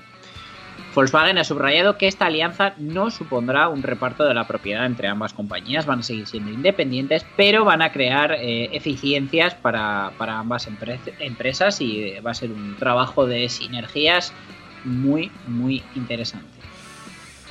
[0.93, 5.33] Volkswagen ha subrayado que esta alianza no supondrá un reparto de la propiedad entre ambas
[5.33, 10.69] compañías, van a seguir siendo independientes, pero van a crear eh, eficiencias para, para ambas
[10.69, 14.33] empre- empresas y va a ser un trabajo de sinergias
[14.83, 16.60] muy, muy interesante.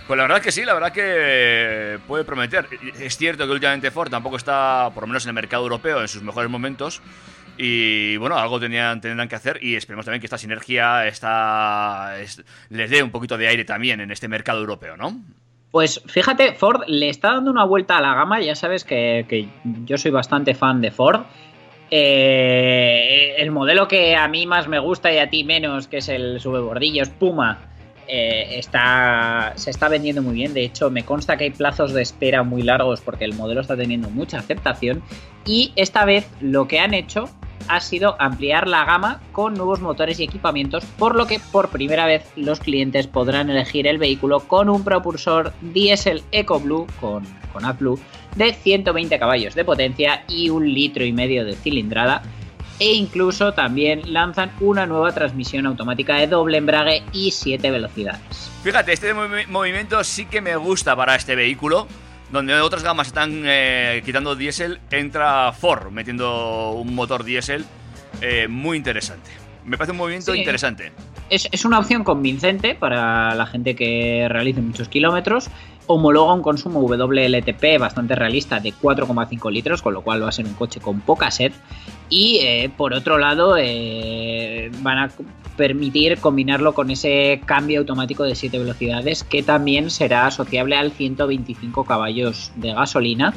[0.06, 2.66] Pues la verdad que sí, la verdad que puede prometer.
[2.98, 6.08] Es cierto que últimamente Ford tampoco está, por lo menos en el mercado europeo, en
[6.08, 7.00] sus mejores momentos.
[7.56, 12.42] Y bueno, algo tenían, tendrán que hacer y esperemos también que esta sinergia está, es-
[12.70, 15.20] les dé un poquito de aire también en este mercado europeo, ¿no?
[15.70, 19.48] Pues fíjate, Ford le está dando una vuelta a la gama, ya sabes que,
[19.84, 21.20] yo soy bastante fan de Ford.
[21.90, 26.08] Eh, el modelo que a mí más me gusta y a ti menos, que es
[26.08, 27.58] el subebordillos Puma,
[28.08, 30.54] eh, está, se está vendiendo muy bien.
[30.54, 33.76] De hecho, me consta que hay plazos de espera muy largos porque el modelo está
[33.76, 35.02] teniendo mucha aceptación.
[35.44, 37.28] Y esta vez lo que han hecho
[37.68, 42.06] ha sido ampliar la gama con nuevos motores y equipamientos, por lo que por primera
[42.06, 48.00] vez los clientes podrán elegir el vehículo con un propulsor diésel EcoBlue con, con AdBlue
[48.36, 52.22] de 120 caballos de potencia y un litro y medio de cilindrada.
[52.80, 58.50] E incluso también lanzan una nueva transmisión automática de doble embrague y 7 velocidades.
[58.64, 61.86] Fíjate, este movi- movimiento sí que me gusta para este vehículo.
[62.32, 67.64] Donde otras gamas están eh, quitando diésel, entra Ford metiendo un motor diésel
[68.20, 69.28] eh, muy interesante.
[69.64, 70.38] Me parece un movimiento Sí.
[70.38, 70.92] interesante.
[71.28, 75.50] Es, es una opción convincente para la gente que realice muchos kilómetros.
[75.92, 80.46] Homologa un consumo WLTP bastante realista de 4,5 litros, con lo cual va a ser
[80.46, 81.50] un coche con poca sed.
[82.08, 85.10] Y eh, por otro lado, eh, van a
[85.56, 91.84] permitir combinarlo con ese cambio automático de 7 velocidades que también será asociable al 125
[91.84, 93.34] caballos de gasolina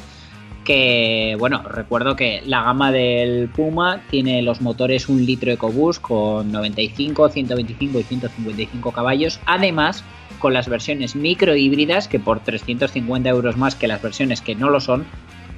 [0.64, 6.50] que bueno, recuerdo que la gama del Puma tiene los motores 1 litro EcoBoost con
[6.50, 10.02] 95, 125 y 155 caballos, además
[10.44, 14.68] con las versiones micro híbridas que por 350 euros más que las versiones que no
[14.68, 15.06] lo son,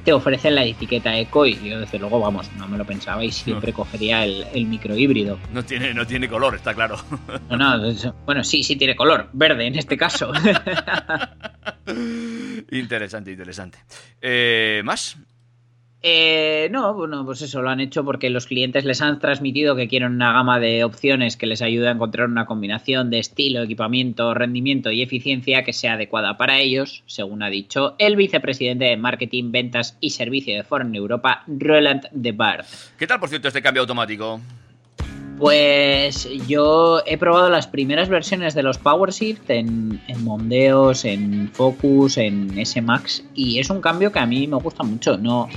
[0.05, 3.33] te ofrecen la etiqueta Eco y yo desde luego, vamos, no me lo pensaba y
[3.33, 5.41] siempre cogería el, el micro híbrido.
[5.53, 6.99] No tiene, no tiene color, está claro.
[7.51, 7.81] No,
[8.27, 10.31] bueno, sí, sí tiene color, verde en este caso.
[12.71, 13.79] interesante, interesante.
[14.21, 15.17] Eh, ¿Más?
[16.03, 19.89] Eh, no, bueno, pues eso lo han hecho porque los clientes les han transmitido que
[19.89, 24.35] quieren una gama de opciones que les ayude a encontrar una combinación de estilo, equipamiento,
[24.35, 29.51] rendimiento y eficiencia que sea adecuada para ellos, según ha dicho el vicepresidente de Marketing,
[29.51, 32.67] Ventas y Servicio de Ford en Europa, Roland de Bart.
[32.99, 34.41] ¿Qué tal, por cierto, este cambio automático?
[35.39, 42.17] Pues yo he probado las primeras versiones de los PowerShift en, en Mondeos, en Focus,
[42.17, 45.19] en S-Max y es un cambio que a mí me gusta mucho.
[45.19, 45.49] No,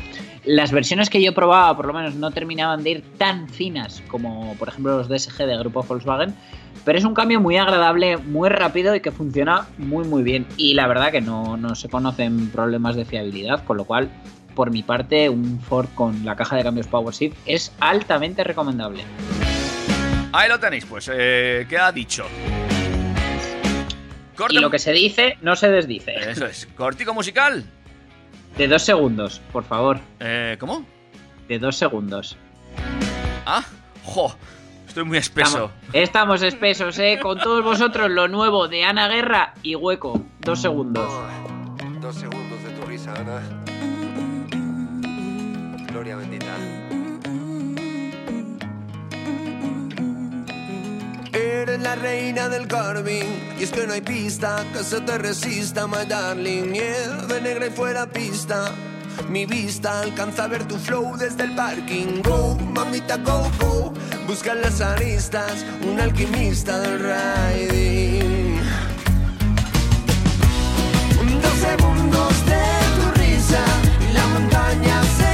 [0.43, 4.53] las versiones que yo probaba por lo menos no terminaban de ir tan finas como
[4.55, 6.35] por ejemplo los DSG de grupo Volkswagen,
[6.83, 10.45] pero es un cambio muy agradable, muy rápido y que funciona muy muy bien.
[10.57, 14.09] Y la verdad que no, no se conocen problemas de fiabilidad, con lo cual
[14.55, 19.03] por mi parte un Ford con la caja de cambios PowerShift es altamente recomendable.
[20.31, 22.25] Ahí lo tenéis, pues, eh, ¿qué ha dicho?
[24.35, 26.13] Corte Y lo que se dice no se desdice.
[26.15, 26.67] Eso es.
[26.75, 27.65] Cortico musical.
[28.57, 29.99] De dos segundos, por favor.
[30.19, 30.85] Eh, ¿Cómo?
[31.47, 32.37] De dos segundos.
[33.45, 33.65] Ah,
[34.03, 34.35] jo,
[34.87, 35.71] estoy muy espeso.
[35.91, 37.19] Estamos, estamos espesos, ¿eh?
[37.21, 40.23] Con todos vosotros lo nuevo de Ana Guerra y Hueco.
[40.39, 41.11] Dos segundos.
[41.99, 43.41] Dos segundos de tu risa, Ana.
[45.91, 46.55] Gloria bendita.
[51.49, 55.87] Eres la reina del carving Y es que no hay pista que se te resista,
[55.87, 56.71] my darling.
[56.71, 58.71] Nieve negra y fuera pista
[59.27, 62.21] Mi vista alcanza a ver tu flow desde el parking.
[62.21, 63.93] Go, mamita, go, go.
[64.27, 68.59] Busca las aristas Un alquimista del riding.
[71.41, 73.63] Dos segundos de tu risa
[74.07, 75.28] Y la montaña se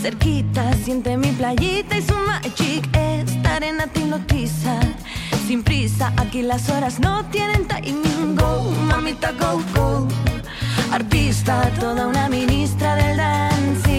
[0.00, 2.88] Cerquita, siente mi playita y su magic.
[2.96, 4.78] Esta arena te hipnotiza.
[5.48, 8.36] Sin prisa, aquí las horas no tienen timing.
[8.36, 10.06] Go, mamita, go, go.
[10.92, 13.89] Artista, toda una ministra del dancing.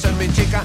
[0.00, 0.64] Ser mi chica,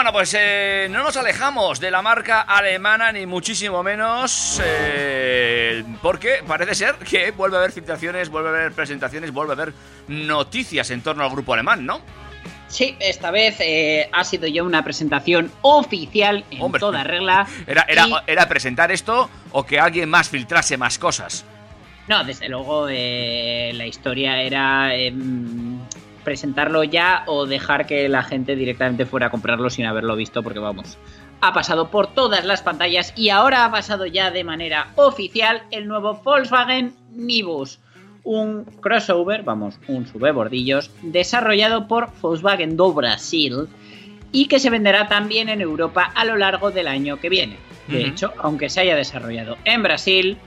[0.00, 6.42] Bueno, pues eh, no nos alejamos de la marca alemana ni muchísimo menos, eh, porque
[6.48, 9.74] parece ser que vuelve a haber filtraciones, vuelve a haber presentaciones, vuelve a haber
[10.08, 12.00] noticias en torno al grupo alemán, ¿no?
[12.66, 16.80] Sí, esta vez eh, ha sido ya una presentación oficial en Hombre.
[16.80, 17.46] toda regla.
[17.66, 21.44] ¿Era, era, Y- ¿Era presentar esto o que alguien más filtrase más cosas?
[22.08, 25.78] No, desde luego eh, la historia era em,
[26.24, 30.58] presentarlo ya o dejar que la gente directamente fuera a comprarlo sin haberlo visto, porque
[30.58, 30.98] vamos,
[31.40, 35.88] ha pasado por todas las pantallas y ahora ha pasado ya de manera oficial el
[35.88, 37.78] nuevo Volkswagen Nibus.
[38.22, 43.68] Un crossover, vamos, un subebordillos, desarrollado por Volkswagen do Brasil
[44.32, 47.56] y que se venderá también en Europa a lo largo del año que viene.
[47.88, 50.38] De hecho, aunque se haya desarrollado en Brasil,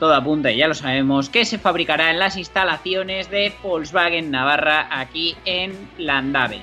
[0.00, 4.88] todo apunta, y ya lo sabemos, que se fabricará en las instalaciones de Volkswagen Navarra
[4.90, 6.62] aquí en Landaven,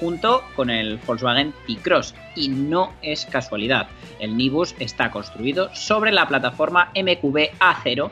[0.00, 2.14] junto con el Volkswagen T-Cross.
[2.34, 3.86] Y no es casualidad,
[4.18, 8.10] el Nibus está construido sobre la plataforma MQB A0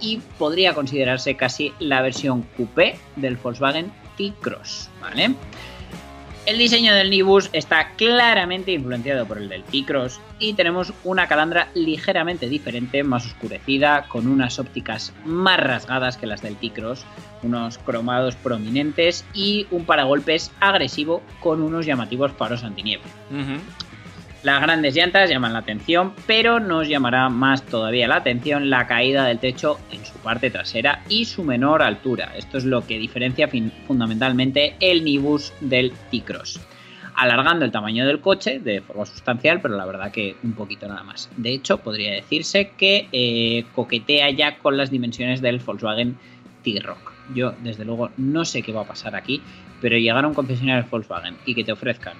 [0.00, 5.34] y podría considerarse casi la versión coupé del Volkswagen T-Cross, ¿vale?
[6.44, 11.68] El diseño del Nibus está claramente influenciado por el del T-Cross y tenemos una calandra
[11.74, 17.04] ligeramente diferente, más oscurecida, con unas ópticas más rasgadas que las del T-Cross,
[17.44, 23.04] unos cromados prominentes y un paragolpes agresivo con unos llamativos faros antinieve.
[24.42, 29.24] Las grandes llantas llaman la atención, pero nos llamará más todavía la atención la caída
[29.24, 32.32] del techo en su parte trasera y su menor altura.
[32.36, 33.48] Esto es lo que diferencia
[33.86, 36.60] fundamentalmente el Nibus del T-Cross.
[37.14, 41.04] Alargando el tamaño del coche de forma sustancial, pero la verdad que un poquito nada
[41.04, 41.30] más.
[41.36, 46.16] De hecho, podría decirse que eh, coquetea ya con las dimensiones del Volkswagen
[46.64, 47.12] T-Rock.
[47.32, 49.40] Yo, desde luego, no sé qué va a pasar aquí,
[49.80, 52.16] pero llegar a un concesionario Volkswagen y que te ofrezcan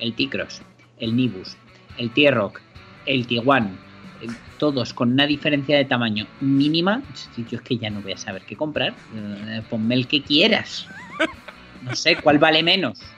[0.00, 0.60] el T-Cross,
[0.98, 1.56] el Nibus,
[1.98, 2.60] el T-Rock,
[3.06, 3.78] el Tiguan,
[4.20, 4.26] eh,
[4.58, 7.02] todos con una diferencia de tamaño mínima,
[7.36, 8.94] yo es que ya no voy a saber qué comprar.
[9.14, 10.86] Eh, ponme el que quieras.
[11.82, 13.00] No sé cuál vale menos.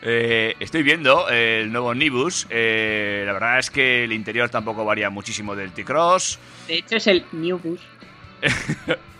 [0.00, 2.46] Eh, estoy viendo el nuevo Nibus.
[2.50, 6.38] eh, la verdad es que el interior tampoco varía muchísimo del T-Cross.
[6.68, 7.80] De hecho, es el New Bus.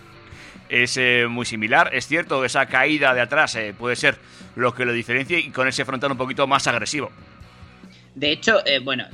[0.73, 1.91] Es eh, muy similar.
[1.93, 4.17] Es cierto esa caída de atrás eh, puede ser
[4.55, 7.11] lo que lo diferencie y con ese frontal un poquito más agresivo.
[8.15, 9.05] De hecho, eh, bueno,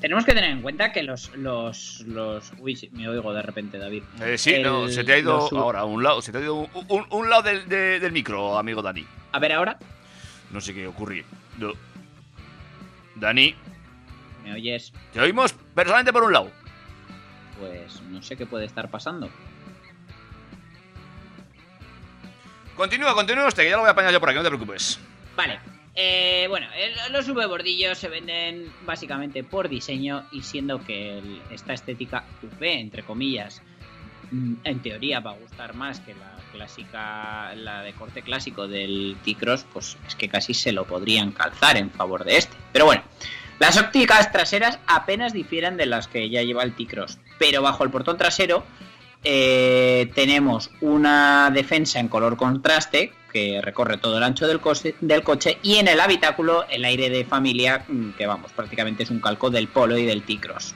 [0.00, 1.34] tenemos que tener en cuenta que los.
[1.36, 2.52] los, los...
[2.58, 4.02] Uy, me oigo de repente, David.
[4.22, 6.22] Eh, sí, no, se te ha ido los ahora a un lado.
[6.22, 9.04] Se te ha ido un, un- un lado del, de- del micro, amigo Dani.
[9.32, 9.78] A ver ahora.
[10.50, 11.24] No sé qué ocurre.
[11.58, 11.72] No.
[13.16, 13.54] Dani,
[14.44, 14.92] ¿Me oyes?
[15.12, 16.50] te oímos personalmente por un lado.
[17.58, 19.30] Pues no sé qué puede estar pasando.
[22.76, 24.98] Continúa, continúa usted, que ya lo voy a apañar yo por aquí, no te preocupes.
[25.36, 25.60] Vale.
[25.96, 26.66] Eh, bueno,
[27.10, 33.62] los V-bordillos se venden básicamente por diseño y siendo que esta estética coupé, entre comillas,
[34.32, 39.16] mm, en teoría va a gustar más que la clásica, la de corte clásico del
[39.24, 42.56] T-Cross, pues es que casi se lo podrían calzar en favor de este.
[42.72, 43.02] Pero bueno,
[43.60, 47.90] las ópticas traseras apenas difieren de las que ya lleva el T-Cross, pero bajo el
[47.90, 48.64] portón trasero
[49.24, 55.76] eh, tenemos una defensa en color contraste que recorre todo el ancho del, coche- y
[55.76, 59.66] en el habitáculo el aire de familia mm, que vamos prácticamente es un calco del
[59.66, 60.74] Polo y del T-Cross.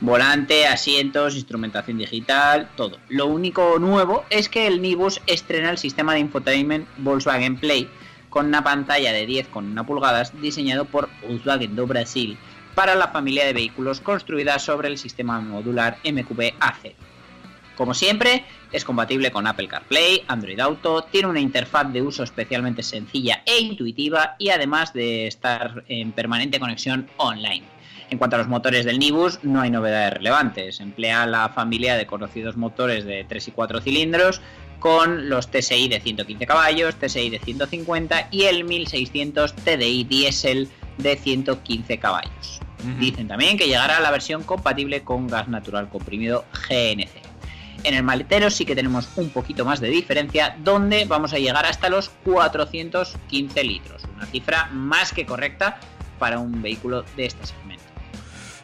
[0.00, 2.98] Volante, asientos, instrumentación digital, todo.
[3.08, 7.88] Lo único nuevo es que el Nibus estrena el sistema de infotainment Volkswagen Play
[8.30, 12.38] con una pantalla de 10,1 pulgadas diseñado por Volkswagen do Brasil
[12.76, 16.94] para la familia de vehículos construida sobre el sistema modular MQB AC.
[17.78, 22.82] Como siempre, es compatible con Apple CarPlay, Android Auto, tiene una interfaz de uso especialmente
[22.82, 27.62] sencilla e intuitiva y además de estar en permanente conexión online.
[28.10, 30.80] En cuanto a los motores del Nibus, no hay novedades relevantes.
[30.80, 34.40] Emplea la familia de conocidos motores de 3 y 4 cilindros
[34.80, 41.14] con los TSI de 115 caballos, TSI de 150 y el 1600 TDI diésel de
[41.14, 42.60] 115 caballos.
[42.98, 47.27] Dicen también que llegará la versión compatible con gas natural comprimido GNC.
[47.84, 51.64] En el maletero sí que tenemos un poquito más de diferencia, donde vamos a llegar
[51.64, 55.78] hasta los 415 litros, una cifra más que correcta
[56.18, 57.84] para un vehículo de este segmento.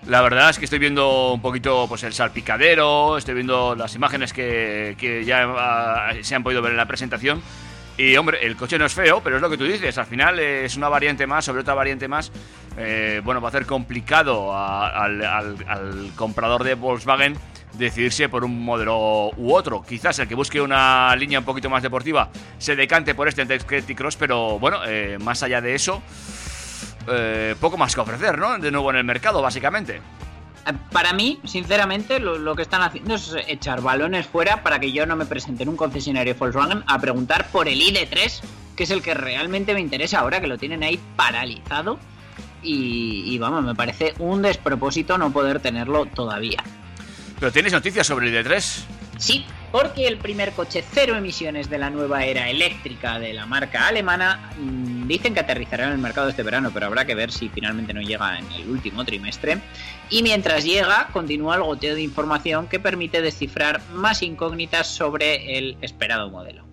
[0.07, 4.33] La verdad es que estoy viendo un poquito pues el salpicadero, estoy viendo las imágenes
[4.35, 7.41] que, ya ah, se han podido ver en la presentación.
[7.97, 10.41] Y hombre, el coche no es feo, pero es lo que tú dices, al final
[10.41, 12.33] es una variante más sobre otra variante más.
[12.77, 17.39] Eh, bueno, va a ser complicado al comprador de Volkswagen
[17.79, 19.83] decidirse por un modelo u otro.
[19.83, 23.85] Quizás el que busque una línea un poquito más deportiva se decante por este el
[23.85, 26.03] T-Cross, pero bueno, eh, más allá de eso,
[27.09, 28.59] eh, poco más que ofrecer, ¿no?
[28.59, 29.97] De nuevo en el mercado, básicamente.
[29.97, 34.93] Eh, Para mí, sinceramente, lo, lo que están haciendo es echar balones fuera para que
[34.93, 38.41] yo no me presente en un concesionario Volkswagen a preguntar por el ID3,
[38.77, 41.99] que es el que realmente me interesa ahora, que lo tienen ahí paralizado.
[42.63, 46.65] Y, y vamos, me parece un despropósito no poder tenerlo todavía.
[47.45, 48.85] Pero tienes noticias sobre el ID3.
[49.19, 53.87] Sí, porque el primer coche cero emisiones de la nueva era eléctrica de la marca
[53.87, 57.51] alemana mm, dicen que aterrizará en el mercado este verano, pero habrá que ver si
[57.51, 59.61] finalmente no llega en el último trimestre.
[60.09, 65.77] Y mientras llega, continúa el goteo de información que permite descifrar más incógnitas sobre el
[65.83, 66.65] esperado modelo.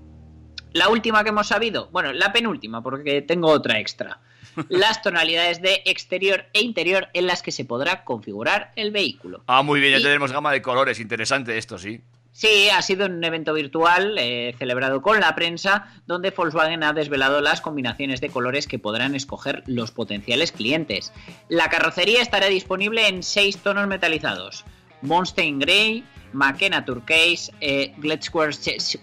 [0.72, 4.22] La última que hemos sabido, bueno, la penúltima, porque tengo otra extra.
[4.70, 9.44] Las tonalidades de exterior e interior en las que se podrá configurar el vehículo.
[9.48, 11.00] Ah, muy bien, ya Y- tenemos gama de colores.
[11.00, 12.02] Interesante esto, sí.
[12.34, 17.42] Sí, ha sido un evento virtual eh, celebrado con la prensa donde Volkswagen ha desvelado
[17.42, 21.12] las combinaciones de colores que podrán escoger los potenciales clientes.
[21.50, 24.64] La carrocería estará disponible en seis tonos metalizados.
[25.02, 27.94] Monstein Grey, McKenna Turquoise, eh,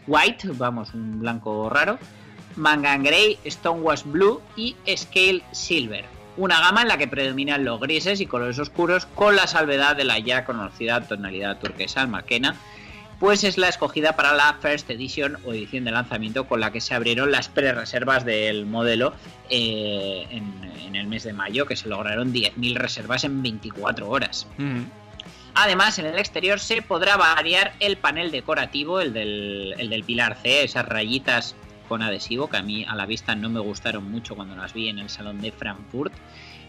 [0.07, 1.99] White, vamos, un blanco raro,
[2.59, 6.05] Mangan Grey, Stonewash Blue y Scale Silver.
[6.37, 10.05] Una gama en la que predominan los grises y colores oscuros con la salvedad de
[10.05, 12.55] la ya conocida tonalidad turquesa McKenna
[13.19, 16.81] pues es la escogida para la First Edition o edición de lanzamiento con la que
[16.81, 19.13] se abrieron las pre-reservas del modelo
[19.51, 24.47] eh, en, en el mes de mayo, que se lograron 10.000 reservas en 24 horas.
[25.55, 30.37] Además, en el exterior se podrá variar el panel decorativo, el del, el del pilar
[30.41, 31.57] C, esas rayitas
[31.89, 34.89] con adhesivo que a mí a la vista no me gustaron mucho cuando las vi
[34.89, 36.13] en el salón de Frankfurt,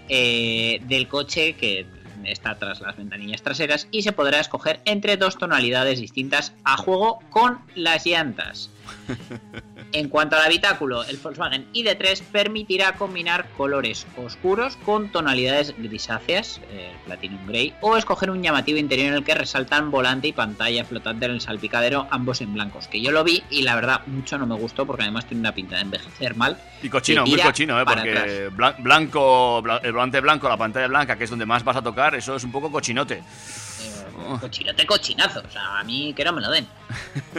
[0.07, 1.85] eh, del coche que
[2.25, 7.19] está tras las ventanillas traseras y se podrá escoger entre dos tonalidades distintas a juego
[7.29, 8.71] con las llantas.
[9.91, 16.91] En cuanto al habitáculo, el Volkswagen ID3 permitirá combinar colores oscuros con tonalidades grisáceas, eh,
[17.05, 21.25] Platinum Grey, o escoger un llamativo interior en el que resaltan volante y pantalla flotante
[21.25, 22.87] en el salpicadero, ambos en blancos.
[22.87, 25.53] Que yo lo vi y la verdad mucho no me gustó porque además tiene una
[25.55, 26.57] pinta de envejecer mal.
[26.83, 27.83] Y cochino, muy cochino, ¿eh?
[27.85, 31.77] Porque blan- blanco, bla- el volante blanco, la pantalla blanca, que es donde más vas
[31.77, 33.23] a tocar, eso es un poco cochinote.
[34.39, 36.67] Cochinote cochinazo, o sea, a mí que no me lo den.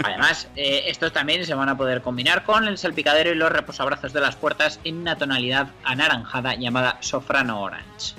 [0.03, 4.12] Además, eh, estos también se van a poder combinar con el salpicadero y los reposabrazos
[4.12, 8.14] de las puertas en una tonalidad anaranjada llamada Sofrano Orange.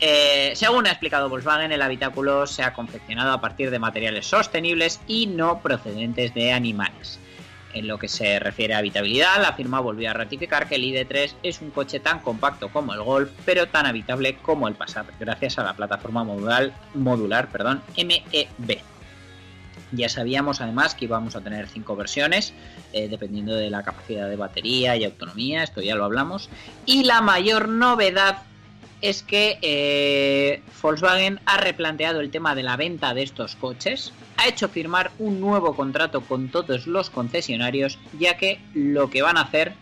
[0.00, 5.00] Eh, según ha explicado Volkswagen, el habitáculo se ha confeccionado a partir de materiales sostenibles
[5.06, 7.18] y no procedentes de animales.
[7.74, 11.34] En lo que se refiere a habitabilidad, la firma volvió a ratificar que el ID3
[11.42, 15.58] es un coche tan compacto como el Golf, pero tan habitable como el Passat, gracias
[15.58, 18.80] a la plataforma modular, modular perdón, MEB.
[19.92, 22.52] Ya sabíamos además que íbamos a tener cinco versiones,
[22.92, 26.48] eh, dependiendo de la capacidad de batería y autonomía, esto ya lo hablamos.
[26.86, 28.42] Y la mayor novedad
[29.02, 34.48] es que eh, Volkswagen ha replanteado el tema de la venta de estos coches, ha
[34.48, 39.42] hecho firmar un nuevo contrato con todos los concesionarios, ya que lo que van a
[39.42, 39.74] hacer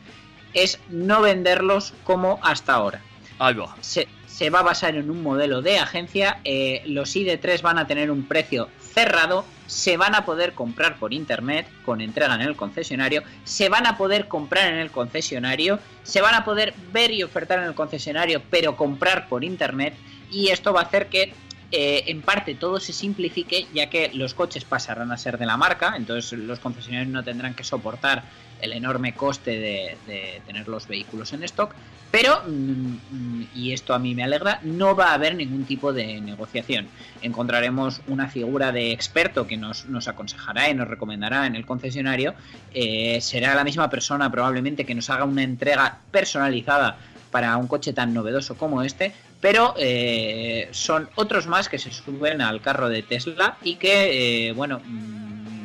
[0.53, 3.03] es no venderlos como hasta ahora.
[3.39, 3.77] Ahí va.
[3.81, 7.87] Se, se va a basar en un modelo de agencia, eh, los ID3 van a
[7.87, 12.57] tener un precio cerrado, se van a poder comprar por internet con entrega en el
[12.57, 17.23] concesionario, se van a poder comprar en el concesionario, se van a poder ver y
[17.23, 19.95] ofertar en el concesionario, pero comprar por internet,
[20.31, 21.33] y esto va a hacer que
[21.73, 25.57] eh, en parte todo se simplifique, ya que los coches pasarán a ser de la
[25.57, 28.25] marca, entonces los concesionarios no tendrán que soportar
[28.65, 31.75] el enorme coste de, tener los vehículos en stock,
[32.11, 36.21] pero, mm, y esto a mí me alegra, no va a haber ningún tipo de
[36.21, 36.87] negociación.
[37.23, 42.35] Encontraremos una figura de experto que nos, nos aconsejará y nos recomendará en el concesionario.
[42.73, 46.97] Eh, será la misma persona probablemente que nos haga una entrega personalizada
[47.31, 52.41] para un coche tan novedoso como este, pero eh, son otros más que se suben
[52.41, 55.24] al carro de Tesla y que, eh, bueno, mm,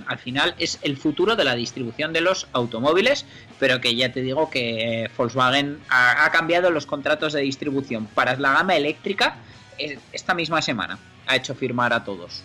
[0.10, 3.28] al final es el futuro de la distribución de los automóviles,
[3.60, 8.36] pero que ya te digo que eh, Volkswagen ha, cambiado los contratos de distribución para
[8.36, 9.36] la gama eléctrica
[9.78, 10.97] eh, esta misma semana.
[11.28, 12.41] Ha hecho firmar a todos.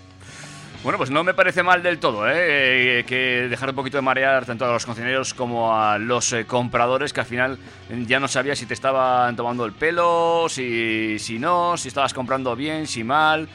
[0.85, 2.99] Bueno, pues no me parece mal del todo, ¿eh?
[2.99, 6.45] Eh, que dejar un poquito de marear tanto a los concesionarios como a los eh,
[6.45, 7.59] compradores, que al final
[8.07, 12.55] ya no sabías si te estaban tomando el pelo, si, si no, si estabas comprando
[12.55, 13.49] bien, si mal.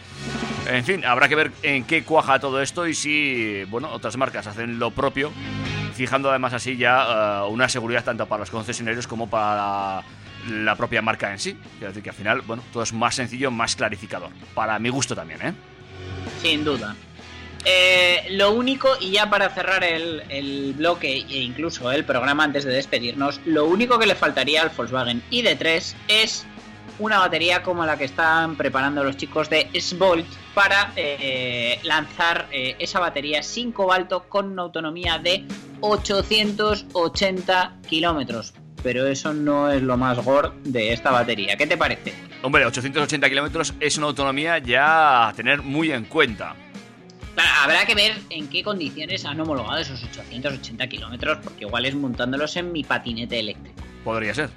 [0.66, 4.48] En fin, habrá que ver en qué cuaja todo esto y si, bueno, otras marcas
[4.48, 5.32] hacen lo propio,
[5.94, 10.02] fijando además así ya eh, una seguridad tanto para los concesionarios como para
[10.50, 11.56] la propia marca en sí.
[11.78, 14.32] Quiero decir que al final, bueno, todo es más sencillo, más clarificador.
[14.56, 15.54] Para mi gusto también, ¿eh?
[16.42, 16.96] Sin duda.
[17.66, 22.74] Eh, lo único, y ya para cerrar el, bloque e incluso el programa antes de
[22.74, 26.46] despedirnos, lo único que le faltaría al Volkswagen ID3 es
[27.00, 32.76] una batería como la que están preparando los chicos de Svolt para eh, lanzar eh,
[32.80, 35.46] esa batería sin cobalto con una autonomía de
[35.82, 38.54] 880 kilómetros.
[38.84, 41.58] Pero eso no es lo más gore de esta batería.
[41.58, 42.14] ¿Qué te parece?
[42.42, 46.56] Hombre, 880 kilómetros es una autonomía ya a tener muy en cuenta.
[47.62, 52.56] Habrá que ver en qué condiciones han homologado esos 880 kilómetros, porque igual es montándolos
[52.56, 53.82] en mi patinete eléctrico.
[54.04, 54.50] Podría ser.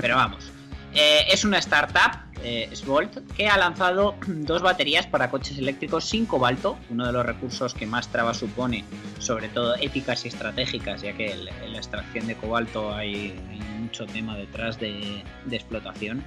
[0.00, 0.50] Pero vamos.
[0.94, 6.26] Eh, es una startup, eh, Svolt, que ha lanzado dos baterías para coches eléctricos sin
[6.26, 8.84] cobalto, uno de los recursos que más trabas supone,
[9.18, 13.58] sobre todo éticas y estratégicas, ya que el- en la extracción de cobalto hay, hay
[13.80, 16.22] mucho tema detrás de, de explotación.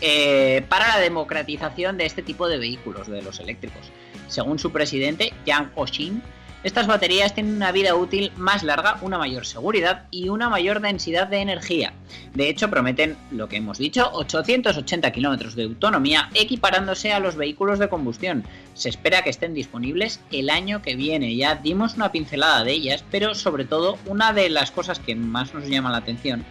[0.00, 3.90] Eh, para la democratización de este tipo de vehículos, de los eléctricos.
[4.28, 6.22] Según su presidente, Yang Oshin,
[6.64, 11.28] estas baterías tienen una vida útil más larga, una mayor seguridad y una mayor densidad
[11.28, 11.92] de energía.
[12.34, 17.78] De hecho, prometen lo que hemos dicho, 880 kilómetros de autonomía equiparándose a los vehículos
[17.78, 18.44] de combustión.
[18.74, 21.36] Se espera que estén disponibles el año que viene.
[21.36, 25.54] Ya dimos una pincelada de ellas, pero sobre todo una de las cosas que más
[25.54, 26.44] nos llama la atención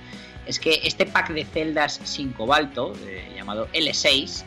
[0.45, 4.45] es que este pack de celdas sin cobalto, eh, llamado L6,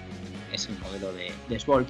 [0.53, 1.89] es el modelo de, de Svolt,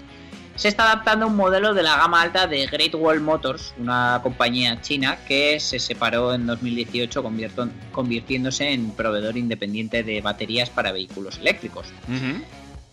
[0.60, 4.20] se está adaptando a un modelo de la gama alta de Great Wall Motors, una
[4.22, 10.92] compañía china que se separó en 2018 convierto- convirtiéndose en proveedor independiente de baterías para
[10.92, 11.86] vehículos eléctricos.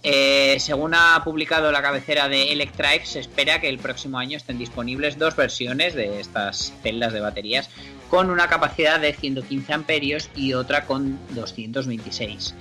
[0.02, 4.58] Eh, según ha publicado la cabecera de Electrive, se espera que el próximo año estén
[4.58, 7.70] disponibles dos versiones de estas celdas de baterías
[8.10, 12.56] con una capacidad de 115 amperios y otra con 226.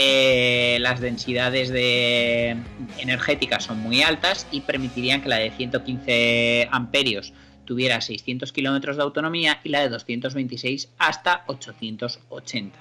[0.00, 2.56] Eh, las densidades de
[2.98, 7.32] energéticas son muy altas y permitirían que la de 115 amperios
[7.64, 12.78] tuviera 600 kilómetros de autonomía y la de 226 hasta 880.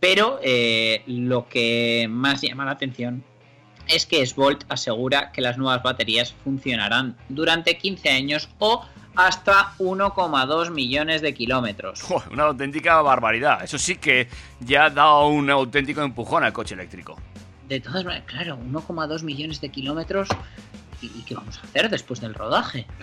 [0.00, 3.24] Pero eh, lo que más llama la atención
[3.90, 8.84] es que Svolt asegura que las nuevas baterías funcionarán durante 15 años o
[9.16, 12.04] hasta 1,2 millones de kilómetros.
[12.30, 13.64] Una auténtica barbaridad.
[13.64, 14.28] Eso sí que
[14.60, 17.18] ya ha dado un auténtico empujón al coche eléctrico.
[17.68, 20.28] De todas maneras, claro, 1,2 millones de kilómetros.
[21.02, 22.86] ¿Y qué vamos a hacer después del rodaje?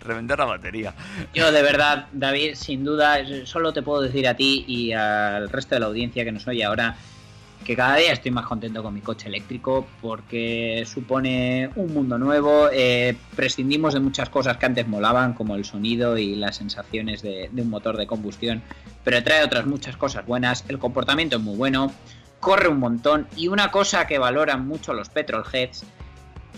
[0.00, 0.94] Revender la batería.
[1.32, 5.74] Yo de verdad, David, sin duda, solo te puedo decir a ti y al resto
[5.74, 6.96] de la audiencia que nos oye ahora
[7.64, 12.68] que cada día estoy más contento con mi coche eléctrico porque supone un mundo nuevo.
[12.72, 17.48] eh, prescindimos de muchas cosas que antes molaban, como el sonido y las sensaciones de,
[17.50, 18.62] de un motor de combustión,
[19.02, 20.64] pero trae otras muchas cosas buenas.
[20.68, 21.90] El comportamiento es muy bueno,
[22.38, 25.84] corre un montón y una cosa que valoran mucho los petrolheads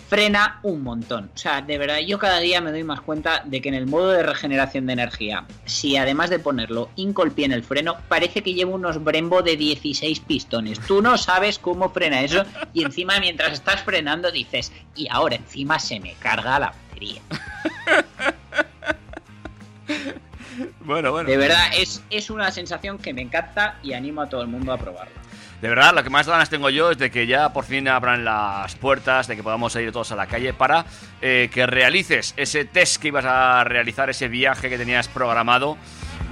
[0.09, 1.31] frena un montón.
[1.35, 3.87] O sea, de verdad, yo cada día me doy más cuenta de que en el
[3.87, 8.55] modo de regeneración de energía, si además de ponerlo incolpie en el freno, parece que
[8.55, 10.81] lleva unos Brembo de 16 pistones.
[10.81, 15.79] Tú no sabes cómo frena eso y encima mientras estás frenando dices, y ahora encima
[15.79, 17.23] se me carga la batería.
[20.81, 21.29] Bueno, bueno.
[21.29, 24.73] De verdad, es, es una sensación que me encanta y animo a todo el mundo
[24.73, 25.26] a probarlo.
[25.61, 28.25] De verdad, lo que más ganas tengo yo es de que ya por fin abran
[28.25, 30.85] las puertas, de que podamos salir todos a la calle para
[31.23, 35.79] eh, que realices ese test que ibas a realizar, ese viaje que tenías programado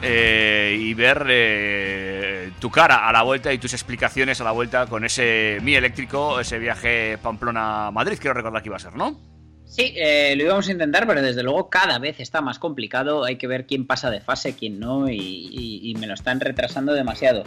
[0.02, 4.86] eh, y ver eh, tu cara a la vuelta y tus explicaciones a la vuelta
[4.86, 9.34] con ese Mi eléctrico, ese viaje Pamplona-Madrid, quiero recordar que iba a ser, ¿no?
[9.64, 13.24] Sí, eh, lo íbamos a intentar, pero desde luego cada vez está más complicado.
[13.24, 17.44] Hay que ver quién pasa de fase, quién no, y, me lo están retrasando demasiado.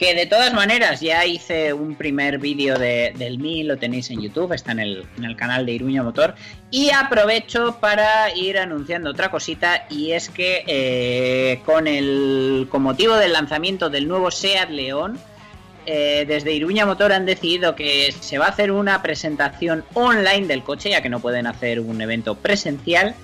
[0.00, 4.22] Que de todas maneras ya hice un primer vídeo de- del Mi, lo tenéis en
[4.22, 6.34] YouTube, está en el, en el canal de Iruña Motor.
[6.70, 13.14] Y aprovecho para ir anunciando otra cosita, y es que eh, con, el, con motivo
[13.16, 15.18] del lanzamiento del nuevo SEAT León,
[15.84, 20.62] eh, desde Iruña Motor han decidido que se va a hacer una presentación online del
[20.62, 23.14] coche, ya que no pueden hacer un evento presencial.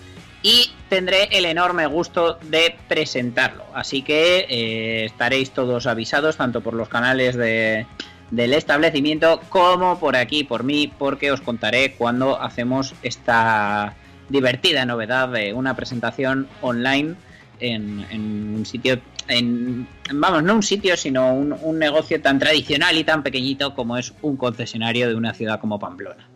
[0.46, 3.64] Y tendré el enorme gusto de presentarlo.
[3.74, 7.84] Así que eh, estaréis todos avisados, tanto por los canales de,
[8.30, 13.96] del establecimiento como por aquí, por mí, porque os contaré cuando hacemos esta
[14.28, 17.16] divertida novedad de una presentación online
[17.58, 23.24] en, un sitio, en, vamos, no un sitio, sino un negocio tan tradicional y tan
[23.24, 26.28] pequeñito como es un concesionario de una ciudad como Pamplona.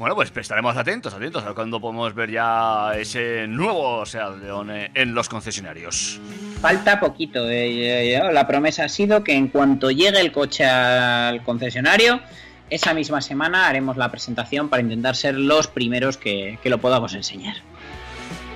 [0.00, 5.14] Bueno, pues estaremos atentos, atentos a cuando podemos ver ya ese nuevo Seat León en
[5.14, 6.18] los concesionarios.
[6.62, 7.46] Falta poquito.
[7.46, 11.42] Eh, eh, eh oh, la promesa ha sido que en cuanto llegue el coche al
[11.42, 12.18] concesionario,
[12.70, 17.12] esa misma semana haremos la presentación para intentar ser los primeros que, que lo podamos
[17.12, 17.56] enseñar.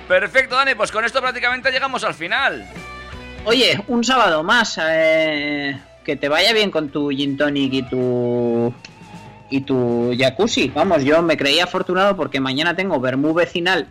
[0.07, 2.65] Perfecto, Dani, pues con esto prácticamente llegamos al final.
[3.43, 4.79] Oye, un sábado más.
[4.81, 8.73] Eh, que te vaya bien con tu gin tonic y tu
[9.55, 10.67] y tu jacuzzi.
[10.67, 13.87] Vamos, yo me creía afortunado porque mañana tengo Bermú vecinal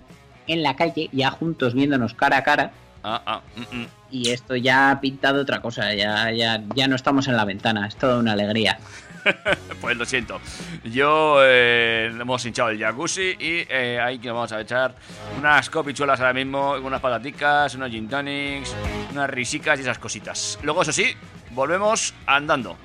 [0.47, 2.73] en la calle, ya juntos viéndonos cara a cara.
[3.03, 3.87] Ah, ah, mm, mm.
[4.11, 7.87] Y esto ya ha pintado otra cosa, ya, ya, ya no estamos en la ventana,
[7.87, 8.79] es toda una alegría.
[9.81, 10.39] pues lo siento.
[10.85, 14.95] Yo eh, hemos hinchado el jacuzzi y eh, ahí que vamos a echar
[15.39, 18.75] unas copichuelas ahora mismo, unas pataticas, unos gin tonics,
[19.13, 20.59] unas risicas y esas cositas.
[20.63, 21.15] Luego, eso sí,
[21.53, 22.77] volvemos andando.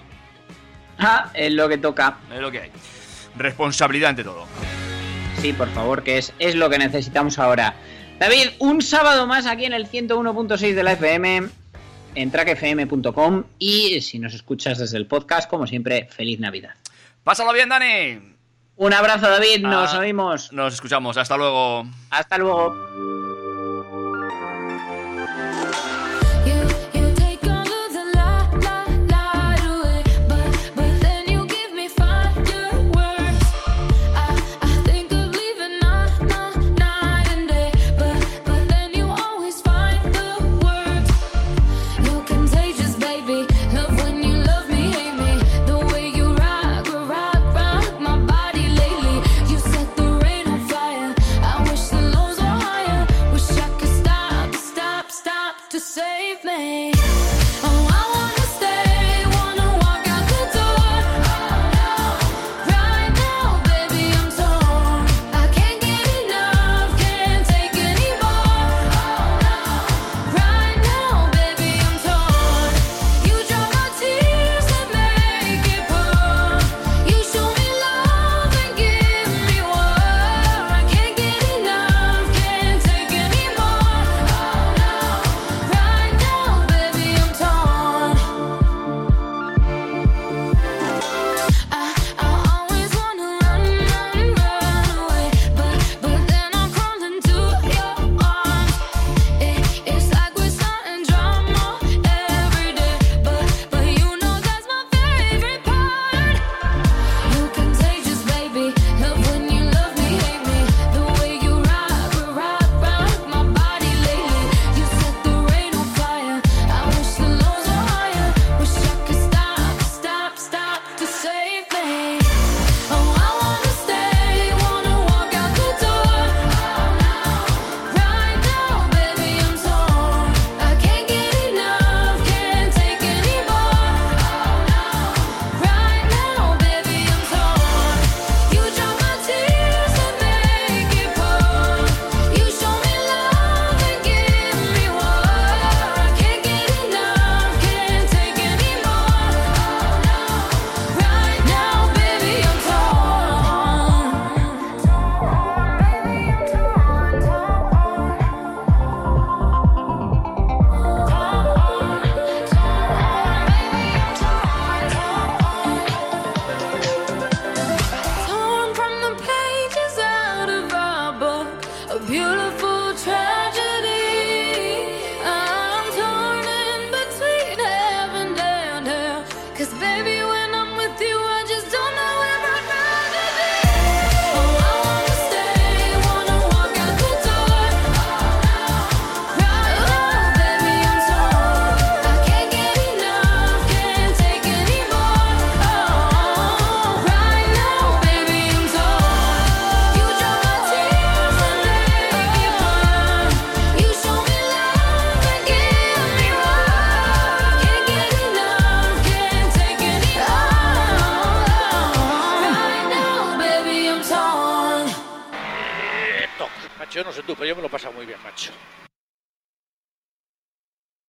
[1.00, 2.18] Ah, es lo que toca.
[2.34, 2.72] Es lo que hay.
[3.38, 4.45] Responsabilidad ante todo.
[5.41, 7.74] Sí, por favor, que es, es lo que necesitamos ahora.
[8.20, 11.47] David, un sábado más aquí en el 101.6 de la FM,
[12.16, 16.76] en trackfm.com y si nos escuchas desde el podcast, como siempre, feliz Navidad.
[17.24, 18.20] Pásalo bien, Dani.
[18.76, 19.62] Un abrazo, David.
[19.62, 20.52] Nos ah, oímos.
[20.52, 21.18] Nos escuchamos.
[21.18, 21.86] Hasta luego.
[22.10, 22.76] Hasta luego.